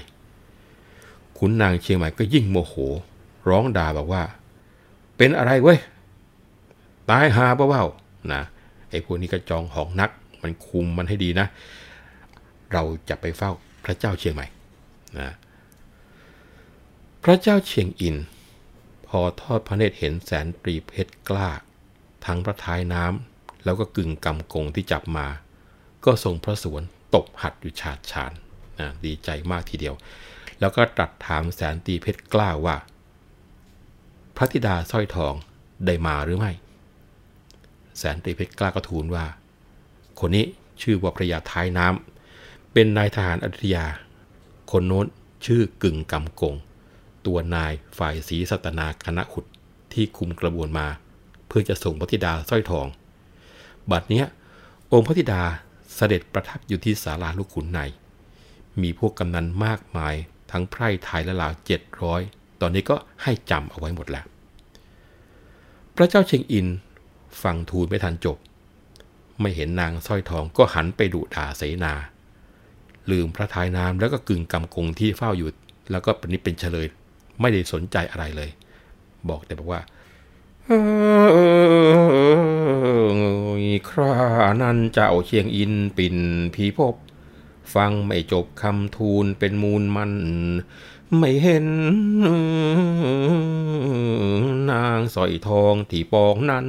[1.39, 2.75] ขุนนางเชียงใหม่ก็ยิ่งโมโห
[3.49, 4.23] ร้องด่าบอกว่า
[5.17, 5.79] เป็นอะไรเว้ย
[7.11, 8.43] ตายหาเบ้าๆนะ
[8.91, 10.11] ไอ้พวกนี้ก็จองหองนัก
[10.43, 11.47] มันคุมมันให้ดีนะ
[12.73, 13.51] เราจะไปเฝ้า
[13.85, 14.47] พระเจ้าเชียงใหม่
[15.19, 15.31] นะ
[17.25, 18.17] พระเจ้าเชียงอิน
[19.09, 21.49] พอทอดพระเนตรเห็นแสนตรีเพชรกล้า
[22.27, 25.27] ทั้งพระท้ายน้ำแล้วก็กึ่งกำกงที่จับมา
[26.05, 26.83] ก็ทรงพระสวน
[27.15, 28.33] ตบหัดอยู่ฉาดฉาน
[28.79, 29.95] นะดีใจมากทีเดียว
[30.61, 32.77] แล้วก็ตรัสถามแสนตีเพชรกล้าว่า
[34.37, 35.35] พระธิดาสร้อยทอง
[35.87, 36.53] ได้มาหรือไม่
[37.99, 39.27] แสนตีเพชรกล้าก็ทูลว่า
[40.21, 40.45] คนนี้
[40.83, 43.87] ชื่อว่าพระยาท้ายน้ำเป็นนายทหารอยุธยา
[44.71, 45.07] คนโน้น
[45.47, 46.55] ชื่อกึ่งกำกง
[47.27, 49.45] ตัวนายฝ่ายศรีสัตนาคณะขุด
[49.93, 50.87] ที่คุมกระบวนมา
[51.47, 52.87] เพื่อจะส่งพระธิดาสร้อยทอง
[53.91, 54.27] บัดเนี้ย
[54.93, 55.43] องค์พระธิดา
[55.95, 57.81] เสด็จประทับอยู่ที่ศาลาลูกขุนใน
[58.83, 60.15] มีพวกกำนันมากมาย
[60.51, 62.21] ทั้งไพร่ไทยและลาวเจ็ดร้อย
[62.61, 64.27] ตอนนี้ก็ให้จำเอาไว้หมดแล้ว
[65.97, 66.67] พระเจ้าเชียงอิน
[67.43, 68.39] ฟังทูลไม่ทันจบ
[69.41, 71.95] ไม่เห็นนางสร้อยทองก็หันไปดุด่าเสนา
[73.11, 75.49] ลืมพระทายน้ำแล้วก็กึ่งกำกงที่เฝ้าอยู่
[75.91, 76.87] แล้วก็ปนิเป็นเฉลย
[77.41, 78.51] ไม่ได้สนใจอะไรเลย
[79.29, 79.81] บอกแต่บอกว่า
[83.89, 84.15] ครา
[84.63, 86.17] นั้นเจ้าเชียงอินปิ่น
[86.55, 86.95] ผีพบ
[87.75, 90.13] ฟังไม่จบคำทูลเป็นมูลมัน
[91.19, 91.67] ไม่เห็น
[94.71, 96.67] นางสอยทองที่ปองนั้น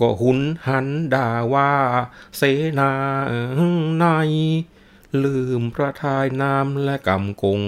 [0.00, 1.72] ก็หุนหันด่าว่า
[2.36, 2.42] เส
[2.78, 2.92] นา
[3.98, 4.04] ใน
[5.24, 7.60] ลืมพระทายน้ำและกำกง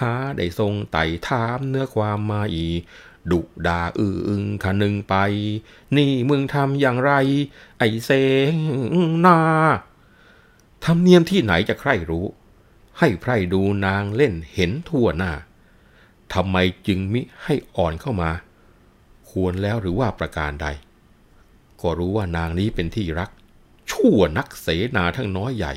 [0.00, 2.66] หาได้ทรงไต่ถามเนื้อความมาอี
[3.30, 5.14] ดุดาอืออึงขนึงไป
[5.96, 7.12] นี่มึงทำอย่างไร
[7.78, 8.10] ไอเส
[8.52, 8.54] ง
[9.26, 9.38] นา
[10.84, 12.26] ทำเนียมที่ไหนจะใครรู้
[12.98, 15.32] ให้ไพร่ดูนางเล่นเห็นทั่วหน้า
[16.34, 18.30] ทำไมจึงมิให้อ่อนเข้ามา
[19.30, 20.68] ควรแล้วหรือว่าประการใด
[21.80, 23.30] ก็รู้ว่านางนี้เป็นที่รัก
[23.90, 25.72] ชั่วนักเสนาทั้งน้อยใหญ่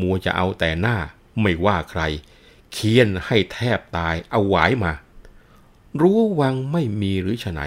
[0.00, 0.96] มัวจะเอาแต่หน้า
[1.40, 2.02] ไม่ว่าใคร
[2.72, 4.92] เคียนให้แทบตายเอาหวายมา
[6.00, 7.60] รู้วังไม่มีหรือฉไหน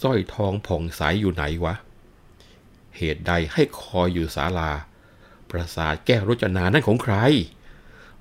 [0.00, 1.74] สร้อยทองผ่องใสยอยู่ไหนวะ
[2.96, 4.72] เหตุใดให้คอยอยู่ศาลา
[5.50, 7.16] ประสาทแก้รจนานั่นของใคร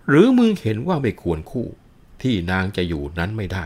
[0.08, 1.67] หรือมึงเห็นว่าไม่ควรคู่
[2.21, 3.65] ที่นางจะอยู่นั้นไม่ได้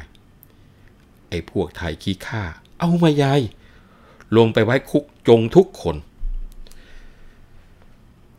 [1.29, 2.43] ไอ้พวกไทยขี้ข้า
[2.79, 3.41] เอามายาย
[4.37, 5.95] ลงไปไว้คุกจงทุกคน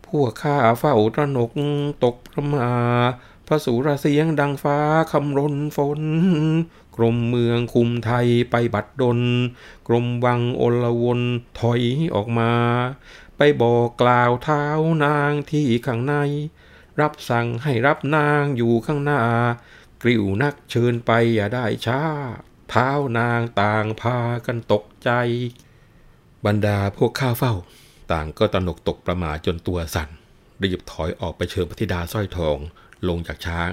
[0.07, 1.51] พวกข้าเฝ้าตระหนก
[2.05, 2.71] ตกประมา
[3.47, 4.79] พระสุรเสียงดังฟ้า
[5.13, 6.03] คำรนฝน
[6.97, 9.21] กรมเมืองคุมไทยไปบัดดล
[9.89, 11.21] กรมวังโอลวน
[11.59, 11.83] ถอย
[12.15, 12.53] ออกมา
[13.37, 14.65] ไปบอกกล่าวเท้า
[15.05, 16.15] นางที่ข้างใน
[17.01, 19.21] รับสั่งให้รับนางอยู่ข้างหน้า
[20.03, 22.03] กริ้วนักเชิญไปอย่าได้ช้า
[22.71, 25.11] เท้านางต่างพากันตกใจ
[26.45, 27.55] บรรดาพวกข้าเฝ้า
[28.13, 30.09] ต่างก็ตนกตกประมาจนตัวสั่น
[30.63, 32.59] รีบถอยออกไปเชิญพระธิดาสร้อยทอง
[33.09, 33.71] ลงจากช้าง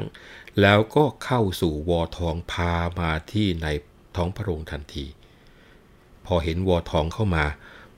[0.62, 3.68] แล้วก็เข้าสู่วอทองพามาที่ใน
[4.16, 5.06] ท้องพระโรงทันที
[6.26, 7.46] พอเห็นวอทองเข้ามา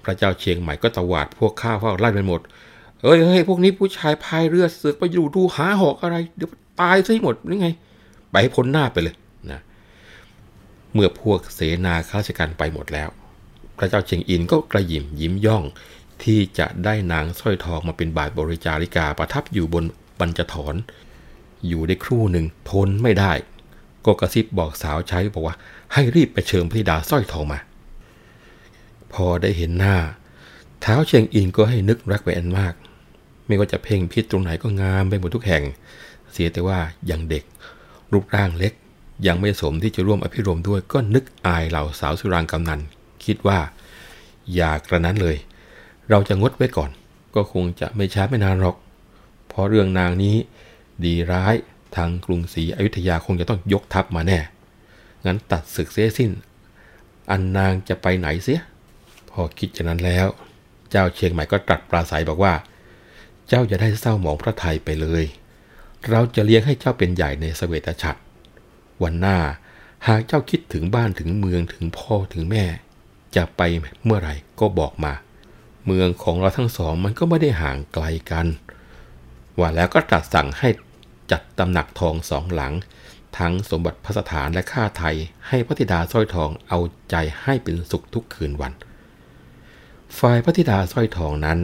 [0.03, 2.41] พระเจ้าเชียงใหม่ก็ตวาดพวกข้าเฝ้าไล่ไปหมด
[3.03, 6.49] เอ้ยเฮ้ยพวกนี้ผู้ชายพายเรือเสือกไปอยู่ดูหาหอกอะไร เดี๋ยว
[6.81, 7.67] ตายซะหมดนี่ไง
[8.31, 9.15] ไปให้พ้นหน้าไปเลย
[9.51, 9.59] นะ
[10.93, 13.09] เมื่อพวกเสนาข้าราชการไปหมดแล้ว
[13.77, 15.63] พระเจ้าเชียงอินก็กระยิมยิ้มย่อง
[16.23, 19.83] ที่จะได้นางสร้อยทองมาเป็นบาทบริจาริกาประทับอยู่บน
[20.19, 20.75] บัญจถอน
[21.67, 23.31] อยู่ได้ครู่หนึ่งทนไม่ได้
[24.05, 25.55] ก็กระซิบบอกสาวใช้บอกว่า
[25.93, 27.59] ให้รีบไปเชิญพระธิดาสร้อยทองมา
[29.13, 29.95] พอได้เห็นหน้า
[30.81, 32.73] เท้าเชียงอินก็ให้นึกรักแหวนมาก
[33.47, 35.63] ไม่ว่าจะเพ่งพิษตรงไหนก็งามไปหมดทุกแห่ง
[36.31, 37.43] เสียแต่ว่ายังเด็ก
[38.11, 38.73] รูปร่างเล็ก
[39.27, 42.81] ยังไม่สมที่จะร่วมอภิรมด้วยก็นึกอายเหล่าสาวสุรางกำนัน
[43.25, 43.59] คิดว่า
[44.53, 45.37] อย่ากระนั้นเลย
[46.09, 46.91] เราจะงดไว้ก่อน
[47.35, 48.77] ก็คงจะไม่ช้าไม่นานหรอก
[49.47, 50.35] เพราะเรื่องนางนี้
[51.03, 51.55] ดีร้าย
[51.95, 54.39] ทางกรุงศรีอยุธยาคงจะต้องยกทัพมาแน่
[55.25, 56.31] งั้นตัดศึกเสียสิ้น
[57.31, 58.61] อันนางจะไปไหนเสีย
[59.29, 60.27] พอคิดจะนั้นแล้ว
[60.89, 62.53] เจ้าเชียงใหม่ก็ตรัสปราศัยบอกว่า
[63.47, 65.23] เจ้าจะได้เศร้าหมองพระไทยไปเลย
[66.09, 68.19] เราจะเลี้ยงให้เจ้าเป็นใหญ่ในสเวตฉัตร
[69.03, 69.37] วันหน้า
[70.07, 72.63] หากเจ้าคิดถึงบ้านถึงเมืองถึงพ่อถึงแม่
[73.35, 73.61] จะไป
[74.03, 75.13] เมื่อไหร่ก็บอกมา
[75.85, 78.47] เมืองของเราทั้งสองมันก็ไม่ได้ห่างไกลกัน
[79.59, 80.69] ว่าแล้วก็ตรัสสั่งให้
[81.31, 82.73] จัดตำหนักทองสองหลัง
[83.37, 85.15] ทั้งสมบัติพระสถานและข้าไทย
[85.47, 86.79] ให้พระธิดาสร้อยทองเอา
[87.11, 88.73] ใจให้เป็นสุขทุกคืนวัน
[90.19, 91.59] ฝ่ายพระธิดาสร้อยทองนั้น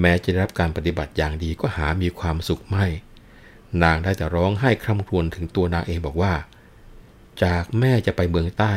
[0.00, 2.86] แม้จะได้รับการปฏิบัติอย่างดีก็หามีความสุขไม่
[3.82, 6.34] นางได้แต่ร้องไห้คร่ำครวญถึงตัวนางเองบอกว่า
[7.44, 8.74] จากแม่จะไปเมืองใต้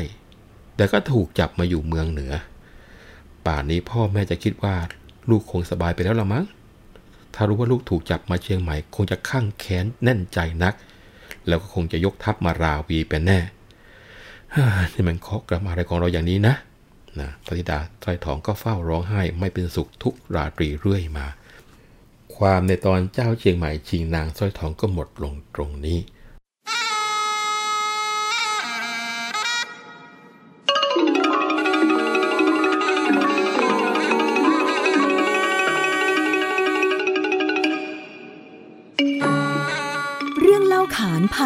[0.76, 2.34] แต่ก็ถูกจับมาอยู่เมืองเหนือ
[3.48, 4.76] ป่านนี้พ่อแม่จะคิดว่า
[5.30, 6.46] ลูกคงสบายไปแล้วละมั้ง
[7.34, 10.74] ถ้ารู้ว่าลูกถูกจับมาเชียงใหม่ คงจะข้างแค้นแน่นใจนัก
[11.48, 13.40] แล้วก็คงจะยกทัพมาราวีเป็นแน่
[14.94, 16.56] นี่มันเคาะกระมาอะไรของเราอย่างนี้นะ
[17.20, 21.28] นะพระธิดาสร้อยทองก็เฝ้าร้องไห้ไม่เป็นสุขทุกราตรีเรื่อยมา
[22.36, 26.00] ความในตอนเจ้าเชียงใหม่ชิงนางสร้อยทองก็หมดลงตรงนี้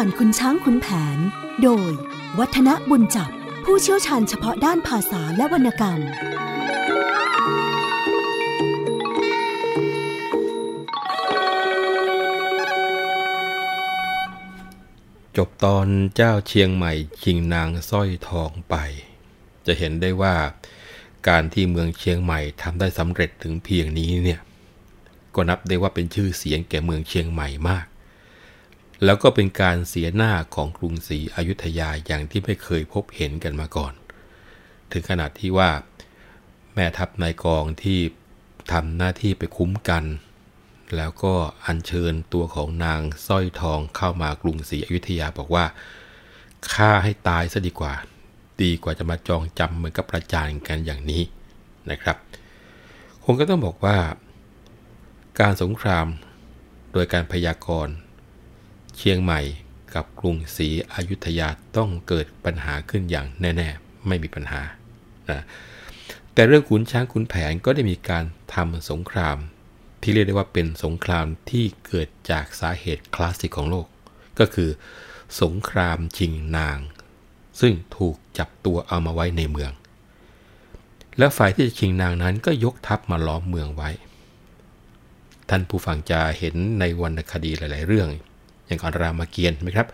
[0.02, 0.86] านผ่านคุณช้างคุณแผ
[1.16, 1.18] น
[1.62, 1.90] โดย
[2.38, 3.30] วัฒนบุญจับ
[3.64, 6.00] ผู้เชี่ยวชาญเฉพาะด้านภาษาและวรรณกรรม
[15.36, 15.86] จบตอน
[16.16, 18.74] เจ้าเชียงใหม่ชิงนางสร้อยทองไป
[19.66, 20.34] จะเห็นได้ว่า
[21.28, 24.40] การที่เมืองเชียงใหม่ทำได้สำเร็จถึงเพียงนี้เนี่ย
[25.34, 27.86] ก็นับได้ว่าเป็นชื่อเสียงแก่เมืองเชียงใหม่มาก
[29.04, 33.92] แล้วก็เป็นการเสียหน้าของกรุงศรีอยุธยาอย่างที่ไม่เคยพบเห็นกันมาก่อน
[34.92, 35.70] ถึงขนาดที่ว่า
[36.74, 37.98] แม่ทัพนายกองที่
[38.72, 40.04] ทำหน้าที่ไปคุ้มกัน
[40.96, 41.34] แล้วก็
[41.66, 45.64] อัญเชิญตัวของนางสร้อยทองเข้ามากรุงศรีอยุธยาบอกว่า
[46.72, 47.94] ฆ่าให้ตายซะดีกว่า
[48.62, 51.22] ดีกว่าจะมาจองจำเหมือนกับประจานกันอย่างนี้
[51.90, 52.16] นะครับ
[53.24, 53.96] คงก็ต้องบอกว่า
[55.40, 56.06] การสงคราม
[56.92, 57.94] โดยการพยากรณ์
[58.96, 59.40] เชียงใหม่
[59.94, 64.62] กับกรุงศรีอยุธยาต้องเกิดปัญหาขึ้นอย่างแน่ ๆ ไม่มีปัญหา
[65.30, 65.42] นะ
[66.34, 68.24] แต่เรื่องขุนช้างขุนแผนก็ได้มีการ
[68.54, 69.36] ทำสงคราม
[70.02, 73.86] ที่เรียกได้ว่าเป็นสงครามที่เกิดจากสาเหตุคลาสสิกของโลก
[74.38, 74.70] ก็คือ
[75.42, 76.78] สงครามชิงนาง
[77.60, 79.72] ซึ่งถูกจับตัวเอามาไว้ในเมือง
[81.18, 83.90] และฝ่ายที่จะชิงนางนั้นก็ยกทัพมาล้อมเมืองไว้
[85.50, 88.08] ท่านผู้ฟังจะเห็นในวรรณคดีหลาย ๆ เรื่อง
[88.66, 89.88] อย่างอรามเกียรติไหมครับ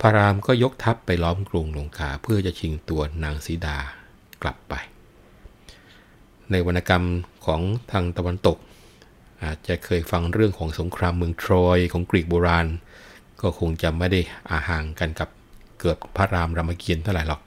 [0.00, 3.78] พระรามก็ยกทัพไปล้อมกรุงลงกาเพื่อจะชิงตัวนางสีดา
[4.42, 4.74] กลับไป
[6.50, 7.04] ในวรรณกรรม
[7.46, 7.60] ของ
[7.92, 8.56] ทางตะวันตก
[9.42, 12.66] อาจจะเคยฟังเรื่องของสงครามเมืองทรอยของกรีกโบราณ
[13.40, 15.28] ก็คงจะไม่ได้อาห่างกันกับ
[15.80, 17.40] เกิดพระรามรามเกียรติเท่าไหร่หรอก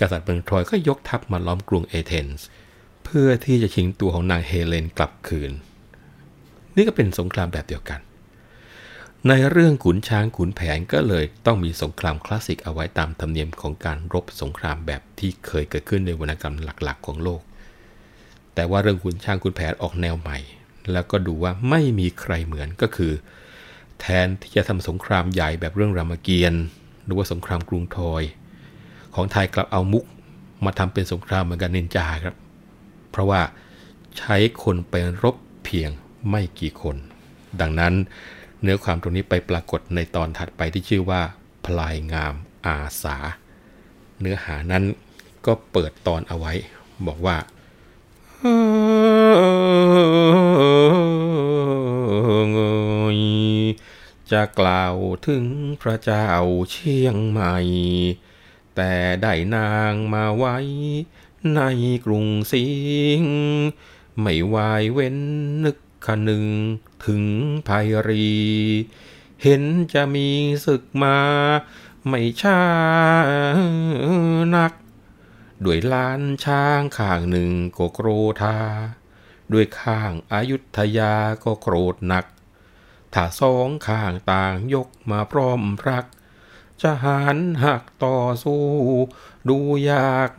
[0.00, 2.46] กษัตริย์เมืองทรอยก็ยกทัพมาล้อมกรุงเอเธนส์
[3.04, 5.52] เพื่อที่จะชิงตัวของนางเฮเลนกลับคืน
[6.76, 8.00] นี่ก็เป็นสงครามแบบเดียวกัน
[9.28, 17.42] ในเรื่องขุนช้างขุนแผนก็เลยต้องมีสงครามคลาสสิกเอาไว้ตามธรรมเนียมของการรบสงครามแบบที่เคยเกิดขึ้นในวรรณกรรมหลักๆ ของโลก
[18.54, 20.38] แต่ว่าเรื่องขุนช้างขุนแผนออกแนวใหม่
[20.92, 23.12] แล้วก็ดูว่าไม่มีใครเหมือนก็คือ
[24.00, 26.62] แทนที่จะทำสงครามใหญ่แบบเรื่องรามเกียรติ์
[27.04, 28.22] หรือว่าสงครามกรุงทอย
[29.14, 30.04] ของไทยกลับเอามุก
[30.64, 32.36] มาทำเป็นสงครามเหมือนกันนินจาครับ
[33.10, 33.40] เพราะว่า
[34.18, 35.90] ใช้คนไปรบเพียง
[36.28, 36.96] ไม่กี่คน
[37.60, 37.94] ดังนั้น
[38.62, 41.22] เนื้อความตรงนี้ไปปรากฏในตอนถัดไปที่ชื่อว่า
[41.66, 42.34] พลายงาม
[42.66, 43.16] อาสา
[44.20, 44.84] เนื้อหานั้น
[45.46, 46.52] ก็เปิดตอนเอาไว้
[47.06, 47.36] บอกว่า
[54.30, 54.94] จะกล่าว
[55.26, 55.44] ถึง
[55.82, 56.28] พระเจ้า
[56.70, 57.56] เชียงใหม่
[58.76, 58.92] แต่
[59.22, 60.56] ได้นางมาไว้
[61.54, 61.60] ใน
[62.04, 62.66] กรุงสิ
[63.20, 63.22] ง
[64.20, 65.16] ไม่วายเว้น
[65.64, 66.44] นึกคนึง
[67.06, 67.24] ถึง
[67.68, 68.30] ภัยรี
[69.42, 70.28] เห็นจะมี
[70.66, 71.18] ศึกมา
[72.06, 72.60] ไม่ช้า
[74.56, 74.72] นัก
[75.64, 78.08] ด้วยลานช้างข้างหนึ่งก็โกร
[78.40, 78.58] ธา
[79.52, 82.26] ด้วยข้างอายุทยาก็โกรธหนัก
[83.14, 86.06] ถ้าสองข้างต่างยกมาพร้อมรัก
[86.82, 88.64] จะหันหักต่อสู้
[89.48, 89.58] ดู
[89.90, 90.30] ยาก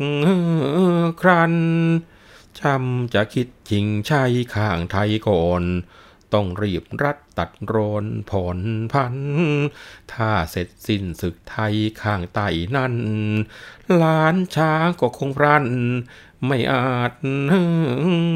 [1.21, 1.53] ครัน
[2.59, 4.23] จำจะคิดจริงใช่
[4.55, 5.63] ข้างไทยก่อน
[6.33, 8.59] ต้องรีบรัดตัดรนผ่อน
[8.91, 9.15] พัน
[10.13, 12.95] ถ้าเสร็จสิ้นศึกไทยข้างไต้นั่น
[14.01, 15.67] ล้านช้างก็คงรัน
[16.45, 17.13] ไม่อาจ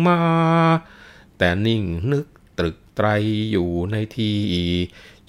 [0.05, 0.21] มา
[1.37, 2.25] แต่นิ่งนึก
[2.57, 3.07] ตรึกไตร
[3.51, 4.37] อยู่ในที่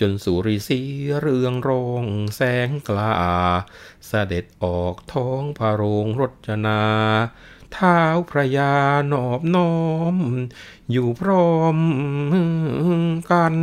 [0.00, 0.80] จนสุริสี
[1.18, 2.04] เรืองรอง
[2.36, 3.12] แสงกลา
[4.06, 6.80] เสด็จออกท้องพระโรงรจนา
[7.76, 8.74] เท้าพระยา
[9.12, 9.74] นอบน้อ
[10.14, 10.16] ม
[10.90, 11.78] อยู่พร้อม
[13.30, 13.56] กัน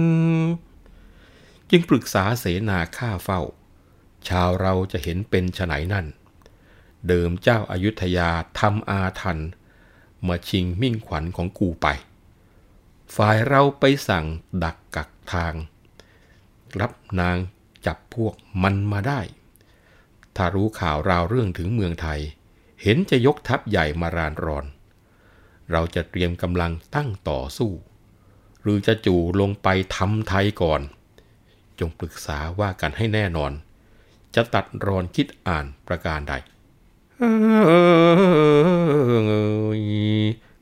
[1.70, 3.42] จึงปรึกษาเสนาข้าเฝ้า
[4.28, 6.06] ชาวเราจะเห็นเป็นฉไนนั่น
[7.08, 9.40] เดิมเจ้าอายุทยาทำอาทัน
[10.28, 11.88] มาชิงมิ่งขวัญของกูไป
[13.16, 14.26] ฝ่ายเราไปสั่ง
[14.64, 15.54] ดักกักทาง
[16.82, 17.38] รับนาง
[17.86, 19.22] จับพวกมันมาได้
[20.36, 22.22] ถ้ารู้ข่าวราวเรื่องถึงเมืองไทย
[22.84, 24.66] เห็นจะยกทัพใหญ่มารานรอน
[25.72, 27.72] เราจะเตรียมกำลังตั้งต่อสู้
[28.62, 30.82] หรือจะจู่ลงไปทำไทยก่อน
[31.80, 33.52] จงปรึกษาว่ากันให้แน่นอน
[34.36, 36.34] จะตัดรอนคิดอ่านประการใด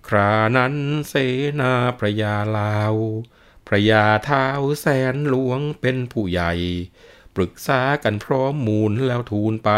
[0.08, 0.74] ครานั้น
[1.10, 1.14] เส
[1.60, 2.96] นาพระยาลาว
[3.68, 4.46] พระยาเท้า
[4.80, 6.54] แสนหลวงเป็นผู้ใหญ่
[7.36, 9.72] ปรึกษากันพร้อมมูลแล้วทูลไป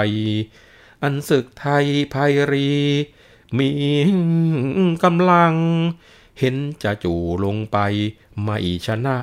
[1.03, 2.71] อันศึกไทยภัยรี
[3.59, 3.71] มี
[5.03, 5.53] กำลัง
[6.39, 7.77] เห็นจะจู่ลงไป
[8.43, 9.17] ไม่ชนะ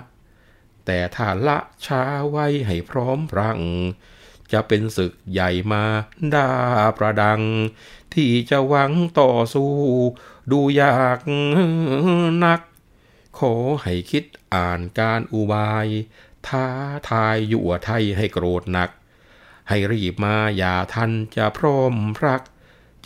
[0.86, 3.60] แต่ถ้าละช้าไว้ให้พร้อมรัง
[4.52, 5.84] จะเป็นศึกใหญ่มา
[6.34, 6.50] ดา
[6.96, 7.42] ประดัง
[8.14, 9.72] ที่จะหวังต่อสู้
[10.52, 11.18] ดูยาก
[12.44, 12.60] นัก
[13.38, 15.86] ขอให้คิดอ่านการอุบาย
[16.48, 16.66] ท้า
[17.10, 18.90] ทายยั่วไทยให้โกรธหนัก
[19.72, 22.42] ให้รีบมาอย่าทันจะพร้อมรัก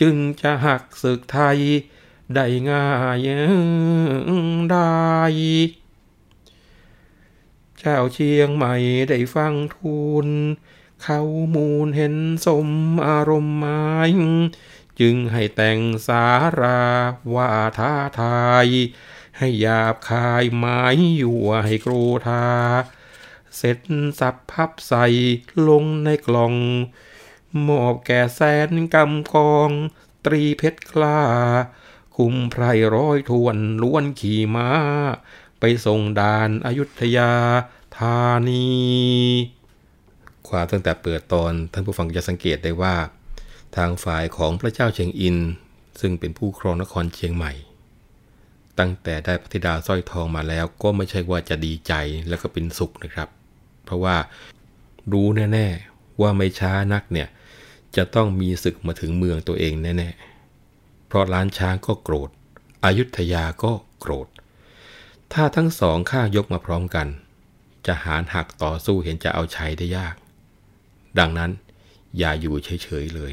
[0.01, 1.59] จึงจะหักศึกไทย
[2.35, 3.19] ได้ง่าย
[4.71, 5.03] ได้
[7.79, 8.75] เจ้าเชียงใหม่
[9.09, 10.27] ได้ฟังทูล
[11.03, 11.21] เขา
[11.55, 12.15] มูลเห็น
[12.47, 12.69] สม
[13.07, 14.11] อารมณ์หมาย
[15.01, 16.27] จึงให้แต่งสา
[16.61, 16.83] รา
[17.35, 18.67] ว่าท้าทาย
[19.39, 22.47] ให้หยาบคายหมายอยู่ให้กรูทา
[23.57, 23.79] เสร็จ
[24.21, 25.07] สับพับใส่
[25.69, 26.55] ลงในกล่อง
[27.67, 29.71] มอบแก่แสนกำกอง
[30.27, 31.21] ตรีเพชรกล้า
[32.17, 32.63] คุมไพร
[32.95, 34.69] ร้อยทวนล้วนขี่ม้า
[35.61, 37.33] ไปส่งด่านอายุทยา
[37.99, 38.67] ธานี
[40.49, 42.95] ความตั้งแต่เปิดตอนท่านผู้ฟังจะสังเกตได้ว่า
[43.77, 45.37] ทางฝ่ายของพระเจ้าเชียงอิน
[46.01, 47.53] ซึ่งเป็นผู้ครองนครเชียงใหม่
[48.79, 51.93] ตั้งแต่ได้พระธิดาสร้อยทองมาแล้วก็ไม่ใช่ว่าจะดีใจ
[52.29, 53.29] แล้วก็เป็นสุขนะครับ
[53.85, 54.17] เพราะว่า
[55.13, 57.29] รู้แน่ๆว่าไม่ช้านักเนี่ย
[57.97, 62.31] จะต้องมีศึกมาถึงเมืองตัวเองแน่ๆ เพราะล้านช้างก็โกรธ
[62.85, 64.29] อายุทยาก็โกรธ
[65.33, 67.09] ถ้าทั้งสองข้ายกมาพร้อมกัน
[67.87, 70.15] จะหารหักต่อสู้เห็นจะเอาชัยได้ยาก
[71.19, 71.51] ดังนั้น
[72.19, 73.33] อย่าอยู่เฉยๆเลย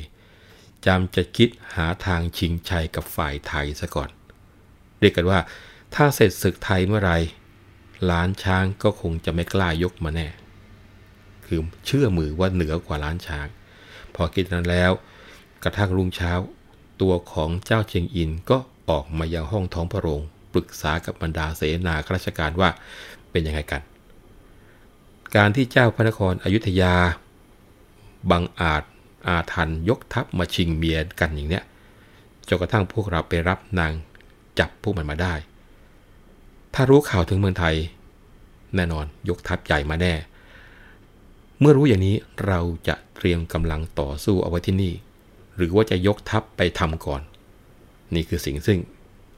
[0.86, 4.10] จำจะคิดหาทางชิงชัยกับฝ่ายไทยซะก่อน
[5.00, 5.40] เรียกกันว่า
[5.96, 7.14] ถ้าเสร็จศึกไทยเมื่อไร
[8.12, 10.28] ล้านช้างก็คงจะไม่กล้ายกมาแน่
[11.54, 13.48] คือเชื่อมือว่าเหนือกว่าล้านช้าง
[14.16, 14.92] พอคิดนั้นแล้ว
[15.64, 16.32] กระทั่งรุ่งเช้า
[17.02, 18.58] ตัวของเจ้าเชียงอินก็
[18.90, 20.22] ออกมายังห้องท้องพระโรง
[20.54, 22.70] ปรึกษากับบรรดาเสนาข้าราชการว่า
[23.32, 23.82] เป็นยังไงกัน
[25.36, 26.94] การที่เจ้าพระนครอยุธยา
[28.32, 28.84] บังอาจ
[29.28, 31.64] อาทันยกทัพมาชิงเมียกันอย่างเนี้ย
[32.48, 33.94] จนกระทั่งพวกเราไปรับนาง
[34.60, 35.34] จับพวกมันมาได้
[36.74, 37.76] ถ้ารู้ข่าวถึงเมืองไทย
[38.76, 40.14] แน่นอนยกทัพใหญ่มาแน่
[41.62, 42.16] เมื่อรู้อย่างนี้
[42.48, 44.94] เราจะเตรียมกำลังต่อสู้เอาไว้ที่นี่
[45.56, 47.22] หรือว่าจะยกทัพไปทำก่อน
[48.16, 48.80] นี่คือสิ่งซึ่ง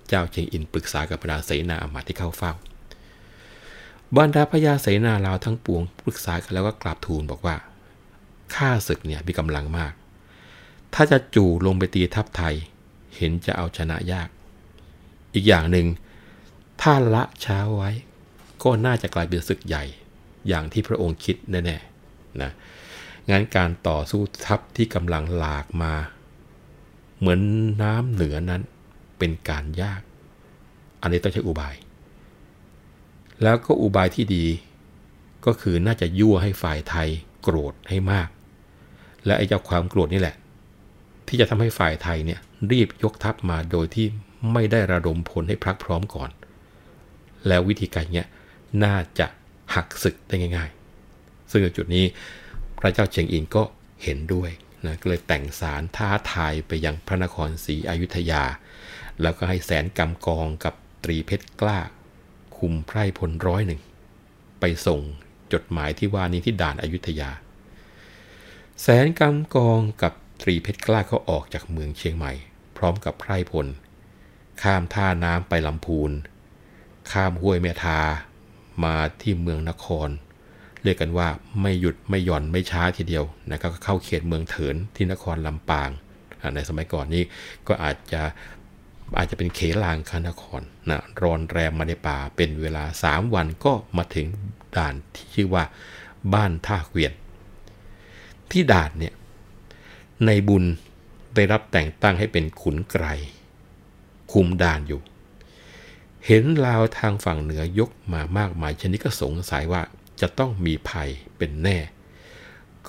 [0.08, 2.52] เจ้าเชียงอินปรึกษากับบรรดาเสนาอามาตย์ที่เข้าเฝ้า
[4.18, 7.56] บรรดาพญาเสนาลาวทั้งปวงปรึกษากันแล้วก็กราบทูลบอกว่า
[8.56, 9.94] ข้าศึกเนี่ยมีกำลังมาก
[10.94, 12.56] ถ้าจะจู่ลงไปตีทัพไทย
[13.16, 14.30] เห็นจะเอาชนะยาก
[15.34, 15.88] อีกอย่างหนึ่ง
[16.82, 17.90] ถ้าละช้าไว้
[18.64, 19.84] ก็น่าจะกลายเป็นศึกใหญ่
[20.48, 21.93] อย่างที่พระองค์คิดแน่ๆ
[22.42, 22.52] นะ
[23.30, 25.94] งั้นการต่อสู้ทัพที่กำลังหลากมา
[27.20, 27.40] เหมือน
[27.82, 28.62] น้ำเหนือนั้น
[29.18, 30.02] เป็นการยาก
[31.02, 31.76] อันนี้ต้องใช้อุบาย
[33.44, 34.46] แล้วก็อุบายที่ดี
[35.46, 37.10] ก็คือน่าจะยั่วให้ฝ่ายไทย
[37.42, 38.30] โกรธให้มาก
[39.26, 40.36] และไอ้เจ้าความโกรธนี่แหละ
[41.28, 42.40] ที่จะทำให้ฝ่ายไทยเนี่ย
[42.72, 44.08] รีบยกทัพมาโดยที่
[44.54, 46.30] ไม่ได้ระดมพลให้พรักพร้อมก่อน
[47.48, 48.28] แล้ววิธีการเนี้ย
[48.84, 49.28] น่าจะ
[49.76, 50.83] หักศึกได้ง่าย ๆ
[51.54, 52.06] ซึ่งจุดนี้
[52.80, 53.64] พระเจ้าเชียงอินก็
[54.04, 54.50] เห็นด้วย
[54.86, 58.44] นะก็เลยแต่งสารท้าทายไปยังพระนครศรีอยุธยา
[59.22, 61.80] แล้วก็ให้แสนกำกองกับตรีเพชรกล้า
[62.58, 63.82] คุมไพร่พลร้อยหนึ่ง
[64.60, 65.02] ไปส่ง
[65.54, 67.30] จดหมายที่ว่านี้ที่ด่านอายุทยา
[68.82, 72.34] แสนกำกองกับตรีเพชรกล้าเขาออกจากเมืองเชียงใหม่
[72.78, 73.68] พร้อมกับไพร่พล
[74.62, 76.12] ข้ามท่าน้ำไปลำพูน
[77.12, 78.00] ข้ามห้วยแม่ทา
[78.84, 80.10] มาที่เมืองนคร
[80.84, 81.28] เรียกกันว่า
[81.62, 85.90] ไม่หยุดไม่หย่อนไม่ช้าทีเดียวนะครับก็เข้าเขตเมืองเถินที่นครลำปาง
[86.56, 87.24] ในสมัยก่อนนี้
[87.68, 88.22] ก็อาจจะ
[89.18, 94.28] อาจจะเป็นเขลางคานครนะรอนแรมมาในป่าเป็นเวลา 3 วันก็มาถึง
[94.78, 95.64] ด่านที่ชื่อว่า
[96.34, 97.14] บ้านท่าเกวียน
[98.52, 99.14] ที่ด่านเนี่ย
[100.26, 100.64] ในบุญ
[101.36, 103.06] ได้รับแต่งตั้งให้เป็นขุนไกร
[104.32, 105.02] คุมด่านอยู่
[106.26, 109.82] เห็นลาวทางฝั่งเหนือยกมามากมายชนิดก็สงสัยว่า
[110.24, 111.78] จะต้องมีภัยเป็นแน่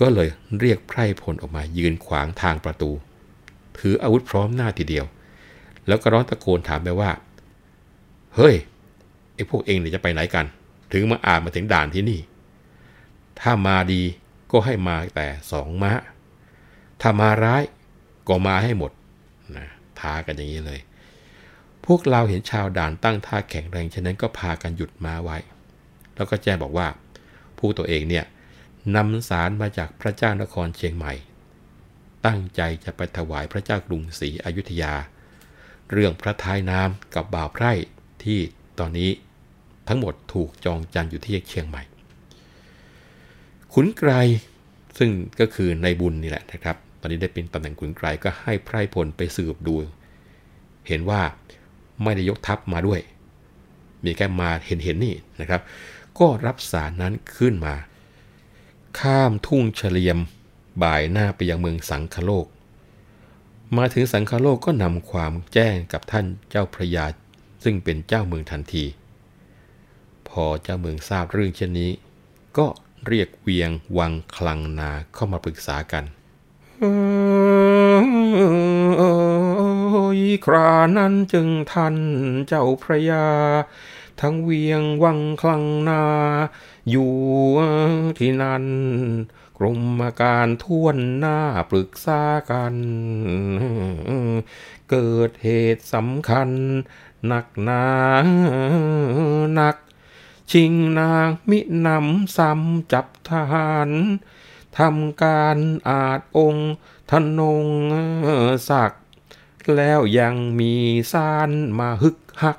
[0.01, 0.29] ก็เลย
[0.61, 2.91] เรียกไพร่พลออกมายืนขวางทางประตู
[3.79, 5.07] ถืออาวุธพร้อมหน้าทีเดียว
[5.87, 7.11] แล้วก็ร้องตะโกนถามไปว่า
[8.37, 8.55] เฮ้ย
[9.35, 10.47] ไอ้พวกเองเนี่ยจะไปไหนกัน
[10.93, 12.21] ถึงมาอาจมาถึงด่านที่นี่
[13.41, 14.03] ถ้ามาดี
[14.51, 15.93] ก็ให้มาแต่สองม้า
[17.01, 17.63] ถ้ามาร้าย
[18.29, 18.93] ก็มาให้หมด
[19.57, 19.67] นะ
[20.01, 20.81] ท้ากันอย่างนี้เลย
[21.87, 25.39] พวกเราเห็นชาวด่านตั้งท่าแข็งแรงฉะนั้นก็พากันหยุดม้าไว้
[26.17, 26.87] แล้วก็แจ้งบอกว่า
[27.65, 28.25] ผู้ตัวเองเนี่ย
[28.97, 31.13] นำสารมาจากพระเจ้านครเชียงใหม่
[32.27, 34.93] ตั้งใจจะไปถวายพระเจ้ากรุงศรีอยุธยา
[35.93, 37.73] เรื่องพระท้ายน้ำกับบ่าวไพร่
[38.25, 38.39] ที่
[38.79, 39.11] ตอนนี้
[39.89, 41.83] ทั้งหมดถูกจองจันอยู่ที่เชียงใหม่
[43.73, 44.13] ขุนไกร
[44.99, 45.11] ซึ่ง
[45.41, 49.75] ก็คือในบุญนี่แหละนะครับ ตอนนี้ได้เป็นตำแหน่งขุนไกรก็ให้ไพร่พลไปสืบดู
[50.89, 51.21] เห็นว่า
[52.03, 53.01] ไม่ได้ยกทัพมาด้วย
[54.05, 55.61] มีแค่มาเห็นเห็นนี่นะครับ
[56.19, 57.75] ก็รับสารนั้นขึ้นมา
[58.99, 60.19] ข้ามทุ่งเฉลียม
[60.83, 62.47] บ่ายหน้าไปยังเมืองสังคโลก
[63.77, 67.07] มาถึงสังคโลกก็นำความแจ้งกับท่านเจ้าพระยา
[67.65, 68.85] ซึ่งเป็นเจ้าเมืองทันที
[70.29, 71.91] พอเจ้าเมืองทราบเรื่องเช่นนี้
[72.59, 72.67] ก็
[73.07, 76.05] เรียกเวียงวังคลังนาเข้ามาปรึกษากัน
[80.45, 81.95] ครานั้นจึงทัน
[82.47, 83.27] เจ้าพระยา
[84.21, 86.05] ทั้งเวียงวังคลังนา
[86.91, 87.15] อยู่
[88.19, 88.65] ที่นั่น
[89.59, 89.67] กร
[90.01, 91.39] มการท่วนหน้า
[91.71, 92.77] ปรึกษากัน
[94.91, 96.51] เกิดเหตุสำคัญ
[97.27, 97.85] หนักหนา
[99.55, 99.77] หนัก
[100.53, 103.91] ชิงนางมินำซ้ำจับทหาร
[104.79, 105.59] ทำการ
[105.89, 106.75] อาจองค์
[107.11, 107.67] ทนง
[108.69, 109.03] ศักดิ์
[109.77, 110.75] แล้วยังมี
[111.13, 112.59] ซานมาฮึกฮัก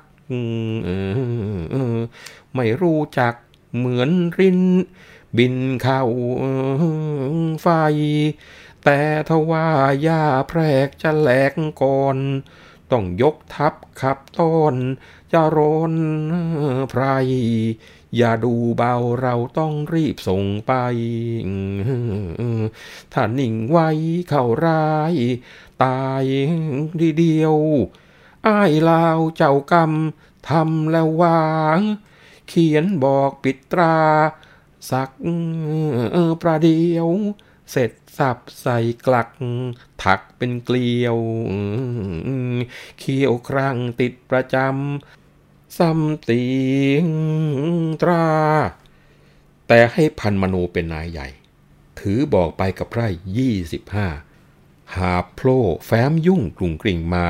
[2.54, 3.34] ไม่รู้จัก
[3.76, 4.60] เหมือนริน
[5.36, 6.02] บินเข้า
[7.62, 7.68] ไฟ
[8.84, 9.68] แต่ทว่า
[10.06, 11.52] ย่าแพรกจะแหลก
[11.82, 12.16] ก่อน
[12.92, 14.74] ต้องยกทัพขับต้น
[15.32, 15.58] จะร
[15.92, 15.94] น
[16.90, 17.02] ไพร
[18.16, 20.72] อย่าดูเบาเราต้องรีบส่งไป
[23.12, 23.88] ถ้านิ่งไว้
[24.28, 25.14] เข้าร้าย
[25.84, 26.24] ตาย
[27.00, 27.56] ทีเดียว
[28.46, 29.92] อ้ายลาวเจ้ากรรม
[30.48, 31.80] ทำแล้ววาง
[32.48, 33.98] เขียนบอกปิดตรา
[34.90, 35.10] สัก
[36.42, 37.08] ประเดียว
[37.70, 39.28] เสร็จสับใส่กลัก
[40.02, 41.18] ถักเป็นเกลียว
[42.98, 46.44] เขียวครั้งติดประจำซ้ำตี
[47.04, 47.06] ง
[48.02, 48.26] ตรา
[49.68, 51.28] แต่ให้พันมโนเป็นนายใหญ่
[51.98, 54.08] ถือบอกไปกับไพร่ยี่สิบห้า
[54.96, 55.48] หาโพล
[55.86, 57.26] แฟ้มยุ่งกลุ่งกริ่งมา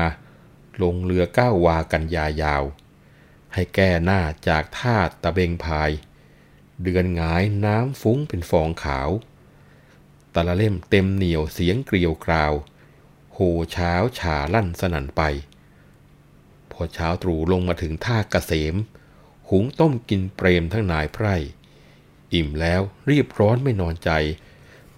[0.83, 2.63] ลงเรือก้าววากันยายาว
[3.53, 5.91] ให้แก้หน้าจากท่าตะเบงพาย
[6.83, 9.09] เดือนงายน้ำฟุ้งเป็นฟองขาว
[10.33, 12.53] ตะละเล่มเต็มเหนียวเสียงเกลียวกราว
[13.33, 13.39] โห
[13.71, 15.21] เช้าฉาลั่นสนั่นไป
[16.71, 18.75] พอเช้าตรู่ลงมาถึงท่าเกษม
[19.49, 21.35] หุงต้มกินเปรมทั้งนายไพร่
[22.33, 24.11] อิ่มแล้วรีบร้อนไม่นอนใจ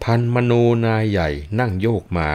[0.03, 0.53] พันมโน
[0.85, 2.29] นายใหญ่นั่งโยกมา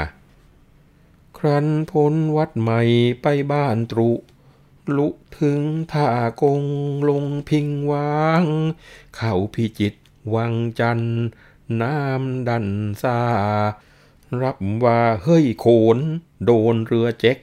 [1.38, 2.80] ครันพ้นวัดใหม่
[3.22, 4.10] ไปบ้านตรุ
[4.96, 5.08] ลุ
[5.38, 5.60] ถึง
[5.92, 6.08] ท่า
[6.42, 6.62] กง
[7.08, 8.44] ลงพิงวาง
[9.16, 9.94] เข้าพิจิต
[10.34, 11.24] วังจันทร์
[11.80, 12.66] น้ำดัน
[13.02, 13.18] ซา
[14.42, 15.66] รับว่าเฮ้ยโข
[15.96, 15.98] น
[16.44, 17.38] โดนเรือเจ็ก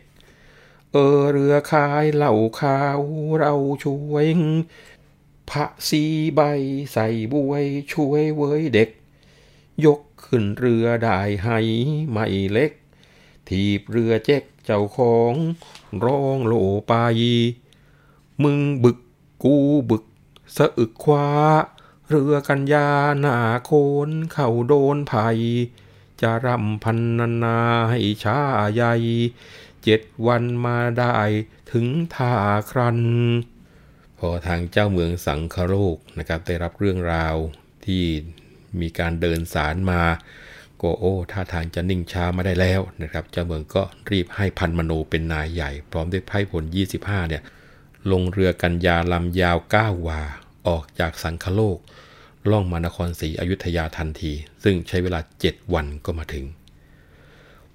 [0.92, 3.00] เออเรือคายเหล่าขาว
[3.40, 4.28] เราช่วย
[5.50, 6.04] พระสี
[6.36, 6.42] ใบ
[6.94, 8.90] ใส่บวยช่วยเว้ยเด็ก
[9.86, 11.60] ยกขึ้นเรือได้ให้
[12.12, 12.72] ไม่เล็ก
[13.50, 15.34] ทีบเรือเจ๊กเจ้าของ
[16.04, 16.54] ร้องโล
[16.88, 16.94] ไป
[18.44, 19.00] มึงบึก
[19.44, 19.56] กู
[19.90, 20.04] บึก
[20.56, 21.28] สะอึกคว้า
[22.08, 22.90] เรือกันยา
[23.20, 23.72] หน้าโค
[24.08, 25.40] นเข้าโดนภัย
[26.22, 28.40] จะรำพันนานาให้ช้า
[28.74, 28.94] ใหญ่
[29.84, 31.18] เจ็ดวันมาได้
[31.72, 31.86] ถึง
[32.16, 32.34] ท่า
[32.70, 33.00] ครัน
[34.20, 37.36] พอทางเจ้าเมืองสังคโรกนะครับได้รับเรื่องราว
[37.86, 38.04] ที่
[38.82, 40.02] มีการเดินสารมา
[40.82, 46.64] ก็โอ้ท่าทางจะนิ่งช้ามาได้แล้วนะครับ เจ้าเมืองก็รีบให้พันมโนเป็นนายใหญ่ พร้อมด้วยไพ่ผล
[46.98, 47.44] 25 เนี่ย
[48.12, 50.22] ลงเรือกันยาลำยาว 9 วา
[50.68, 51.78] ออกจากสังคโลก
[52.52, 56.46] ล่องมานครศรีอยุธยาทันที ซึ่งใช้เวลา 7 วันก็มาถึง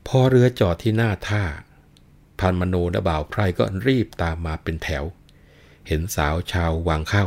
[0.07, 1.42] พอเรือจอดที่หน้าท่า
[2.40, 5.04] พันมโนและบ่าวไพร่ก็รีบตามมาเป็นแถว
[5.86, 7.26] เห็นสาวชาววางเข้า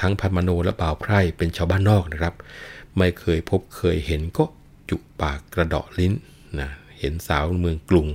[0.00, 2.34] ทั้งพันมโนและบ่าวไพร่เป็นชาวบ้านนอกนะครับ
[2.98, 4.44] ไม่เคยพบเคยเห็นก็
[4.90, 6.12] จุปากกระดาะลิ้น
[6.60, 6.68] นะ
[6.98, 8.08] เห็นสาวเมืองกรุง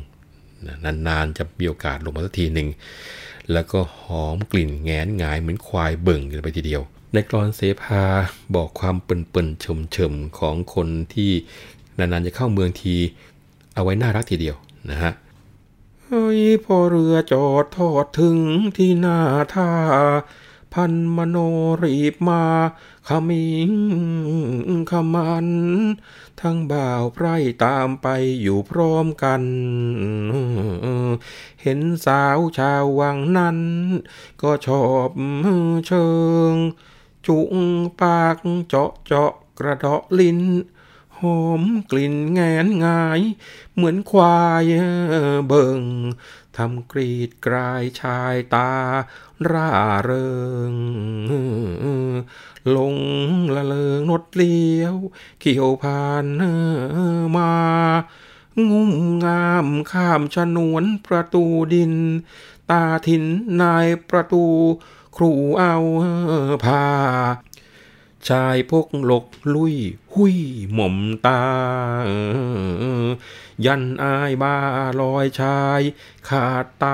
[0.66, 0.76] นะ
[1.08, 2.68] นานๆจะมีโอกาสลงมาสักทีหนึ่ง
[3.52, 6.82] แล้วก็หอมกลิ่นแงนงายเหมือนควายเบิ่งกันไปทีเดียว
[7.14, 8.04] ในกรอนเสภา
[8.56, 9.62] บอกความเปิ่นๆ
[9.92, 11.32] เฉมๆของคนที่
[11.98, 12.96] นานๆจะเข้าเมืองที
[13.76, 14.56] เอาไว้น่ารักทีเดียว
[14.90, 15.12] นะฮะ
[16.06, 18.38] เฮ้ยพอเรือจอดทอดถึง
[18.78, 19.18] ที่หน้า
[19.54, 19.70] ท่า
[20.74, 21.38] พันมโน
[21.84, 22.44] รีบมา
[23.08, 23.72] ขมิง
[24.92, 25.48] ขมัน
[26.42, 28.08] ทั้งบ่าวไพร่ตามไป
[28.42, 29.44] อยู่พร้อมกัน
[31.62, 33.60] เห็นสาวชาววังนั้น
[34.42, 35.10] ก็ชอบ
[35.88, 36.08] เชิ
[36.52, 36.54] ง
[37.28, 37.54] จุง
[38.02, 40.40] ปากเจาะเจาะกระเดาะลิ้น
[41.22, 43.22] หอมกลิ่นแงนงาย
[43.76, 44.66] เหมือนควาย
[45.48, 45.82] เบิง
[46.58, 48.72] ทำกรีดกลายชายตา
[49.52, 49.70] ร่า
[50.04, 50.32] เริ
[50.72, 50.74] ง
[52.76, 52.96] ลง
[53.56, 54.96] ละเลงนดเลี้ยว
[55.40, 56.26] เขี่ยวผ่าน
[57.36, 57.54] มา
[58.70, 58.92] งุ่ม
[59.26, 61.44] งามข้ามชนวนประตู
[61.74, 61.94] ดิน
[62.70, 63.24] ตาถิน
[63.62, 64.46] นายประตู
[65.16, 65.76] ครูเอา
[66.66, 66.86] พา
[68.30, 69.76] ชายพกหลกลุย
[70.14, 70.38] หุย
[70.74, 71.42] หม่อมตา
[73.66, 74.56] ยันอายบา
[75.00, 75.82] ลอยชาย
[76.30, 76.86] ขาดไต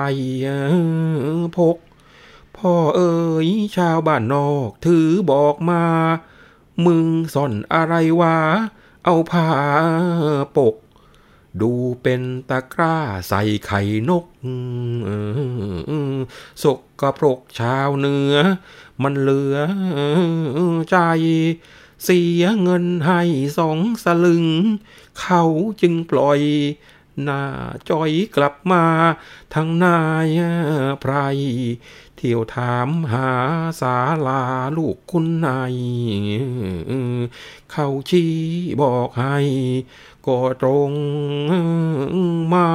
[1.56, 1.76] พก
[2.56, 3.16] พ่อเอ๋
[3.46, 5.84] ยชาวบ้านนอก ถือบอกมา
[6.84, 8.36] มึงซ่อนอะไรวะ
[9.04, 9.48] เอาผ้า
[10.56, 10.76] ปก
[11.60, 11.72] ดู
[12.02, 12.96] เป็นตะกร้า
[13.28, 14.24] ใส่ไข่นก
[16.62, 18.34] สกกระปรกชาวเหนือ
[19.02, 19.56] มันเหลือ
[20.90, 20.96] ใจ
[22.04, 23.20] เสียเงินให้
[23.58, 24.46] สองสลึง
[25.20, 25.42] เขา
[25.80, 26.40] จึงปล่อย
[27.22, 27.42] หน้า
[27.88, 28.84] จอยกลับมา
[29.54, 30.28] ทางนาย
[31.00, 31.12] ไพร
[32.16, 33.28] เที่ยวถามหา
[33.80, 33.96] สา
[34.26, 34.42] ลา
[34.76, 35.74] ลูกคุณนาย
[37.72, 38.32] เขาชี้
[38.82, 39.36] บอกให้
[40.26, 40.92] ก็ตรง
[42.52, 42.70] มา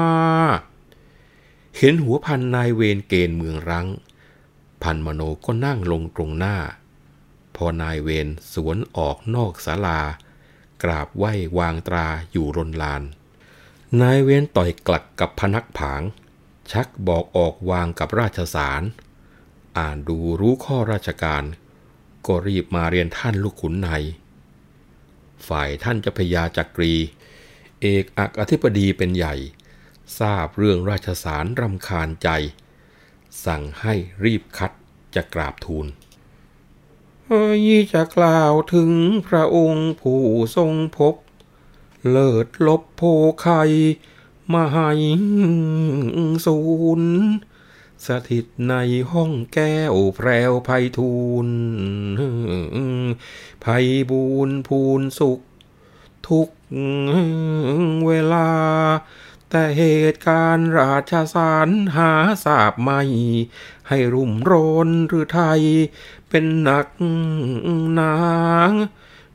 [1.78, 3.88] เห็นหัวพันนายเวรเกณฑ์เมืองรัง
[4.84, 6.57] พันมโนก็นั่งลงตรงหน้า
[7.55, 9.99] พอนายเวรสวนออกนอกศาลา
[10.84, 13.03] กราบไหว้วางตราอยู่รนลาน
[14.01, 16.01] นายเวรต่อยกลักกับพนักผาง
[16.71, 18.81] ชักบอกออกวางกับราชสาร
[19.77, 21.43] อ่านดูรู้ข้อราชการ
[22.25, 24.03] ก็รีบมาเรียนท่านลูกขุนนาย
[25.47, 26.93] ฝ่ายท่านเจ้าพญาจักรี
[27.81, 29.36] เอกอักอธิบดีเป็นใหญ่
[30.19, 32.29] ทราบเรื่องราชสารรำคาญใจ
[33.45, 34.71] สั่งให้รีบคัด
[35.15, 35.88] จะกราบทูล
[37.27, 37.61] เฮ้ย
[37.93, 38.91] จะกล่าวถึง
[39.27, 40.21] พระองค์ผู้
[40.55, 41.15] ทรงพบ
[42.09, 43.01] เลิศลบโพ
[43.41, 43.61] ไข่
[44.53, 45.01] มหัย
[46.45, 46.59] ศู
[46.99, 47.13] นย์
[48.05, 48.75] สถิตใน
[49.11, 51.13] ห้องแก้วแพรวไพทู
[51.45, 51.47] ล
[53.61, 53.65] ไพ
[54.09, 55.39] บูนพูนสุข
[56.27, 56.49] ทุก
[58.07, 58.47] เวลา
[59.56, 62.12] แต่เหตุการณ์ราชสารหา
[62.45, 63.01] ทราบไม่
[63.88, 64.54] ให้รุ่มร
[64.88, 65.62] นหรือไทย
[66.30, 66.88] เป็นหนัก
[67.95, 68.18] หนา
[68.70, 68.72] ง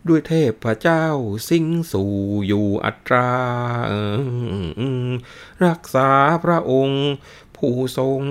[0.07, 0.33] ด้วยเท
[0.64, 1.07] พเจ้า
[1.49, 2.14] สิงสู่
[2.47, 3.31] อยู่อัตรา
[5.64, 6.11] รักษา
[6.45, 7.07] พระองค์
[7.57, 8.23] ผู้ทรง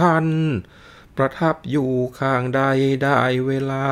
[0.00, 0.26] ท่าน
[1.16, 2.60] ประทับอยู่ข้างใด
[3.02, 3.88] ได้เวลา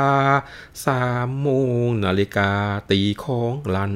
[0.87, 1.49] สามโม
[1.83, 2.53] งนาฬิกา
[2.91, 3.95] ตีของลัน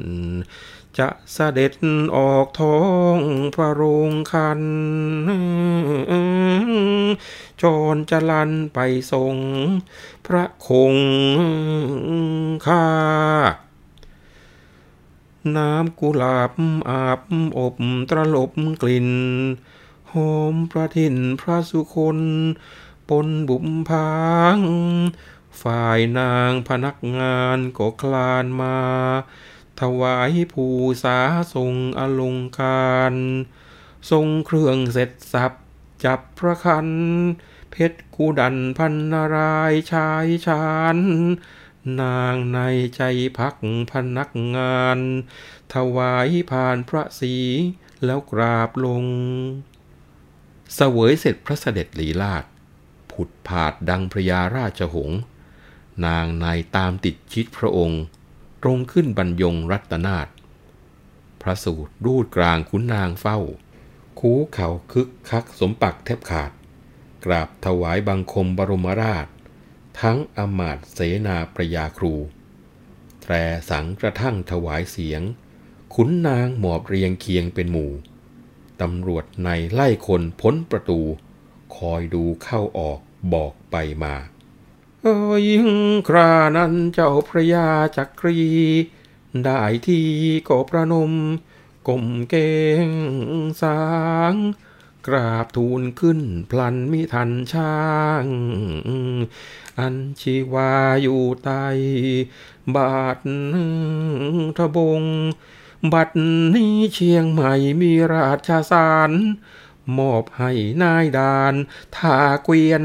[0.99, 1.73] จะเสด็จ
[2.17, 2.79] ออกท้อ
[3.17, 3.19] ง
[3.55, 4.63] พระโรงคัน
[7.63, 8.79] จรจรันไป
[9.13, 9.37] ทรง
[10.27, 10.97] พระคง
[12.67, 12.87] คา
[15.57, 16.53] น้ำกุหลาบ
[16.89, 17.21] อาบ
[17.59, 17.77] อบ
[18.11, 19.09] ตรลบกลิ่น
[20.13, 22.19] หอมประทินพระสุคน
[23.09, 24.15] ปนบุมพา
[24.57, 24.59] ง
[25.63, 28.77] ฝ่ายนางพนักงานก็คลานมา
[29.81, 30.75] ถวายผู้
[31.05, 31.19] สา
[31.55, 33.15] ทรงอลงการ
[34.11, 35.53] ทรงเครื่องเสร็จสับ
[36.05, 36.89] จับพระคัน
[37.71, 40.67] เพชรกูดันพันนารายชายชา
[40.97, 40.99] น
[42.03, 42.59] นางใน
[42.97, 43.03] ใจ
[43.39, 43.57] พัก
[43.93, 44.99] พนักงาน
[45.75, 47.35] ถวายผ่านพระศี
[48.05, 49.05] แล้วกราบลง
[50.75, 52.45] เสวยเสร็จพระเสด็จลีลาด
[53.11, 55.11] ผุดผาดดังพระยาราชหง
[56.07, 56.47] นางใน
[56.77, 58.03] ตามติดชิดพระองค์
[58.69, 60.29] ตรงขึ้นบรรยงรัตนาถ
[61.43, 63.39] พระสูตรรูดกลางขุนนางเฝ้า
[64.21, 66.51] คูเข่าคึกคักสมปักแทบขาด
[67.25, 69.27] กราบถวายบังคมบรมราช
[70.01, 72.15] ทั้งอมาตย์เสนาประยาครู
[73.21, 73.33] แตร
[73.71, 75.23] สังกระทั่งถวายเสียง
[75.95, 77.93] ขุนนางหมอบเรียงเคียงเป็นหมู่
[78.81, 81.01] ตำรวจในไล่คนพ้นประตู
[81.77, 82.99] คอยดูเข้าออก
[83.33, 84.15] บอกไปมา
[85.09, 85.47] เอ้ย
[86.09, 88.41] ครานั้นเจ้าพระยาจักรี
[89.45, 90.09] ได้ที่
[90.49, 91.13] ก็ประนม
[91.89, 92.35] ก้มเก
[92.87, 92.89] ง
[93.63, 93.81] สา
[94.33, 94.35] ง
[95.07, 97.77] กราบทูลขึ้นพลันมิทันช่า
[98.25, 98.27] ง
[99.79, 101.67] อันชีวาอยู่ใต้
[102.75, 103.19] บาท
[104.59, 105.03] ทบง
[105.93, 106.11] บัด
[106.55, 109.11] นี้เชียงใหม่มีราชสาร
[109.99, 110.53] มอบให้
[110.83, 111.55] นายดาน
[111.97, 112.83] ทาเกวียน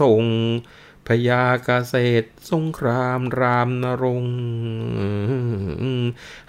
[0.00, 0.24] ส่ง
[1.08, 4.24] พยาเกษตรสงครามรามนรง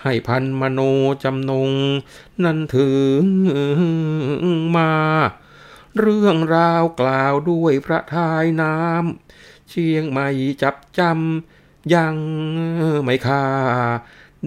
[0.03, 0.79] ให้พันมโน
[1.23, 1.71] จำนง
[2.43, 2.91] นั่นถึ
[3.21, 3.23] ง
[4.75, 4.93] มา
[5.97, 10.27] เรื่องราวกล่าวด้วยพระทายน้ำเชียงใหม่
[10.61, 12.15] จับจำยัง
[13.03, 13.45] ไม่คา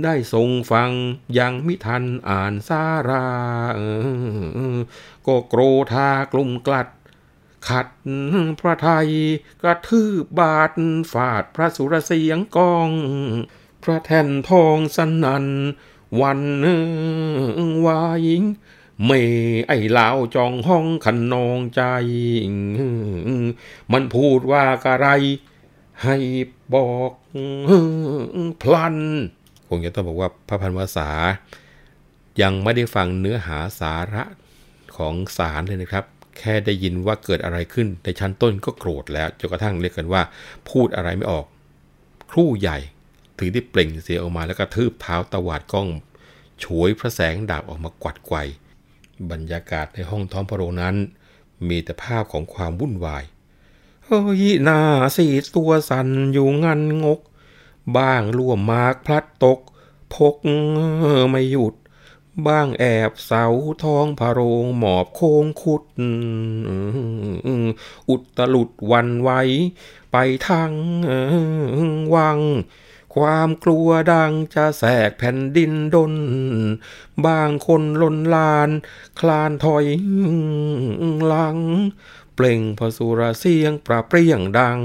[0.05, 0.91] ได้ทรงฟัง
[1.39, 3.29] ยังมิทันอ่านสารา
[5.27, 5.61] ก็โกร
[5.93, 6.89] ธากลุ่มกลัด
[7.69, 7.87] ขัด
[8.61, 9.11] พระไทย
[9.63, 10.73] กระทืบบาด
[11.13, 12.91] ฝาดพระสุรเสียงกอง
[13.83, 15.47] พระแท่นทองสนัน
[16.21, 16.43] วัน
[17.87, 18.45] วายิง
[19.05, 19.11] เม
[19.69, 21.83] ไอ้ลาวจองห้องขันนองใจ
[23.93, 25.07] มันพูดว่ากะไร
[26.05, 26.17] ให้
[26.75, 27.13] บอก
[28.63, 28.97] พลัน
[29.69, 31.09] คงจะต้องบอกว่าพระพันวษา
[32.43, 34.25] ยังไม่ได้ฟังเนื้อหาสาระ
[34.97, 36.05] ของสารเลยนะครับ
[36.41, 40.22] แค่ได้ยินว่าเกิดอะไรขึ้นในชั้นต้นก็โกรธแล้วจนกระทั่งเรียกกันว่า
[40.70, 41.47] พูดอะไรไม่ออก
[42.30, 42.78] ครู่ใหญ่
[43.38, 45.88] ถึงได้เปล่งเสียงออกมาแล้วก็ทืบเท้าตวาดกล้อง
[46.62, 48.36] ฉวยพระแสงดาบออกมากวัดไกว
[49.30, 50.97] บรรยากาศในห้องท้องพระโรงนั้น
[51.68, 53.24] มีแต่ภาพของความวุ่นวาย
[54.05, 54.80] เฮ้ยหน้า
[55.16, 55.26] สี
[55.57, 57.20] ตัวสันอยู่งันงก
[57.97, 59.59] บ้างล่วมมากพลัดตก
[60.14, 60.34] พก
[61.30, 61.74] ไม่หยุด
[62.47, 63.45] บ้างแอบเสา
[63.83, 65.83] ทองพระโรงหมอบโค้งคุด
[68.09, 69.41] อุตลุดวันไว้
[70.12, 70.16] ไป
[70.49, 70.72] ทาง
[72.14, 72.41] วัง
[73.14, 76.14] ความกลัวดังจะแสกแผ่นดินดน
[77.26, 78.70] บางคนลนลาน
[79.20, 79.87] คลานถอย
[81.26, 81.59] หลัง
[82.35, 84.81] เปล่งพสุรเสียงประเปรี้ยงดัง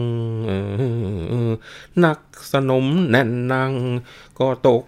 [2.03, 2.19] นัก
[2.51, 3.73] สนมแน่นนัง
[4.39, 4.83] ก็ตก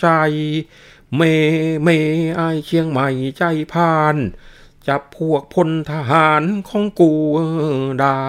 [0.00, 0.06] ใจ
[1.16, 1.20] เม
[1.82, 1.88] เม
[2.36, 3.42] ไอเชียงใหม่ใจ
[3.72, 4.16] พาน
[4.88, 7.12] จับพวกพลทหารของกู
[8.00, 8.20] ได้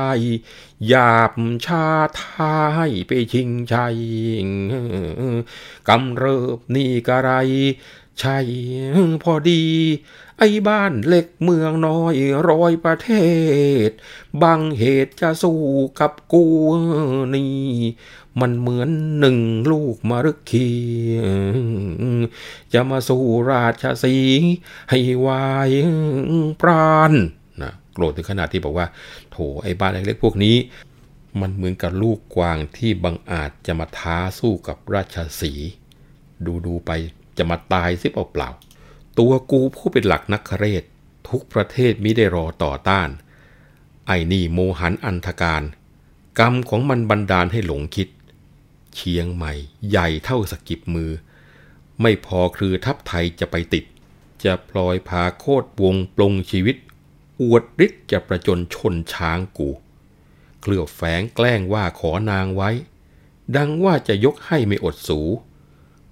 [0.88, 1.34] หยาบ
[1.66, 1.86] ชา
[2.20, 2.58] ทา
[2.88, 3.98] ยไปชิงชัย
[5.88, 7.32] กำเริบนี่กะไร
[8.20, 8.38] ใช่
[9.24, 9.64] พอดี
[10.38, 12.16] ไอ้บ้านเล็กเมืองน้อย
[12.50, 13.10] ร้อยประเท
[13.88, 13.90] ศ
[14.42, 15.62] บางเหตุจะสู้
[16.00, 16.46] กับกู
[17.36, 17.58] นี่
[18.42, 19.40] มันเหมือนหนึ่ง
[19.72, 20.68] ลูกมรึกขี
[22.74, 24.16] จะมาสู้ราชสี
[24.90, 25.70] ให้วาย
[26.62, 27.14] ปราณ
[27.62, 28.88] นะโกรธถึงขนาดที่บอกว่า
[29.32, 30.56] โถไอ้บ้านเล็กๆพวกนี้
[31.42, 35.54] มันเหมือนกับลูกกวางที่บังอาจจะมาท้าสู้กับราชสี
[36.46, 36.92] ดูดูไป
[37.38, 38.50] จะมาตายซิเปล่า
[39.20, 40.84] ตัวกูผู้เป็นหลักนักเรศ
[41.30, 43.10] ทุกประเทศมิได้รอต่อต้าน
[44.08, 45.64] ไอ้นี่โมหันอันธการ
[46.40, 48.08] กรรมของมันบันดาลให้หลงคิด
[49.00, 49.54] เชียงใหม่
[49.90, 51.12] ใหญ่เท่าสกิบมือ
[52.02, 53.86] ไม่พอคือทัพไทยจะไปติด
[54.44, 56.76] จะพลอยพาโคตรวงปลงชีวิต
[57.42, 59.70] อวดฤทธิ์จะประจนชนช้างกู
[60.62, 62.70] เคลือบแฝงแกล้งว่าขอนางไว้
[63.56, 65.20] ดังว่าจะยกให้ไม่อดสู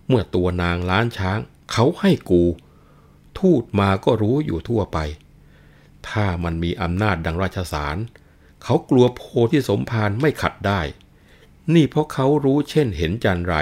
[0.08, 1.40] เมื่อตัวนางล้านช้าง
[1.72, 2.44] เขาให้กู
[3.40, 4.98] ทูตมาก็รู้อยู่ทั่วไป
[6.10, 7.98] ถ้ามันมีอำนาจดังราชสาร
[8.64, 9.22] เขากลัวโพ
[9.52, 10.82] ที่สมภารไม่ขัดได้
[11.74, 13.56] นี่เพราะเขารู้เช่นเห็นจันไร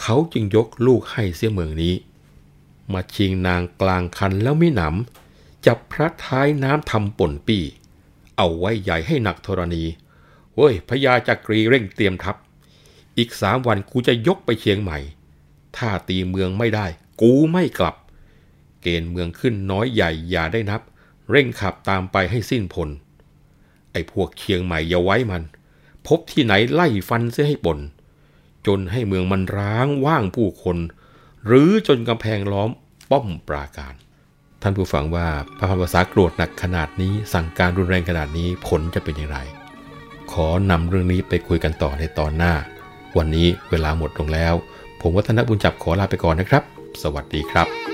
[0.00, 1.94] เขาจึงยกลูกให้เสียเมืองนี้
[2.92, 7.62] มาชิงนางกลางคันแล้วไมิหนำ จับพระท้ายน้ำทำป่นปี้
[8.36, 9.84] เอาไว้ใหญ่ให้หนักธรณี
[10.54, 12.36] เฮ้ยพญาจักรีเร่งเตรียมทัพ
[13.18, 14.98] อีกสามวันกูจะยกไปเชียงใหม่
[15.76, 16.86] ถ้าตีเมืองไม่ได้
[17.20, 17.96] กูไม่กลับ
[18.82, 20.80] เกณฑ์เมืองขึ้นน้อยใหญ่อย่าได้นับ
[21.30, 22.88] เร่งขับตามไปให้สิ้นพล
[23.92, 25.42] ไอ้พวกเชียงใหม่อย่าไว้มัน
[26.06, 27.78] พบที่ไหนไล่ฟันเสียให้ปน
[28.66, 30.76] จนให้เมืองมันร้างว่างผู้คน
[31.46, 32.70] หรือจนกำแพงล้อม
[33.10, 33.94] ป้อมปราการ
[34.62, 35.26] ท่านผู้ฟังว่า
[35.58, 39.38] พระพันภาษาโกรธหนักขนาดนี้ สั่งการรุนแรงขนาดนี้ผลจะเป็นอย่างไร
[40.32, 42.54] ขอนำเรื่องนี้ไปคุยกันต่อในตอนหน้า
[43.16, 44.54] วันนี้เวลาหมดลงแล้ว
[45.00, 46.62] ผมวัฒนบุญจับขอลาไปก่อนนะครับ
[47.02, 47.93] สวัสดีครับ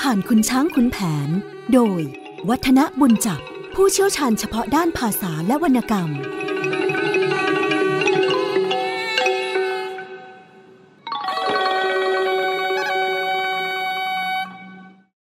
[0.00, 1.28] ผ่านคุณช้างคุณแผน
[1.72, 2.00] โดย
[2.48, 3.40] วัฒนบุญจับ
[3.74, 6.10] ผู้เชี่ยวชาญเฉพาะด้านภาษาและวรรณกรรม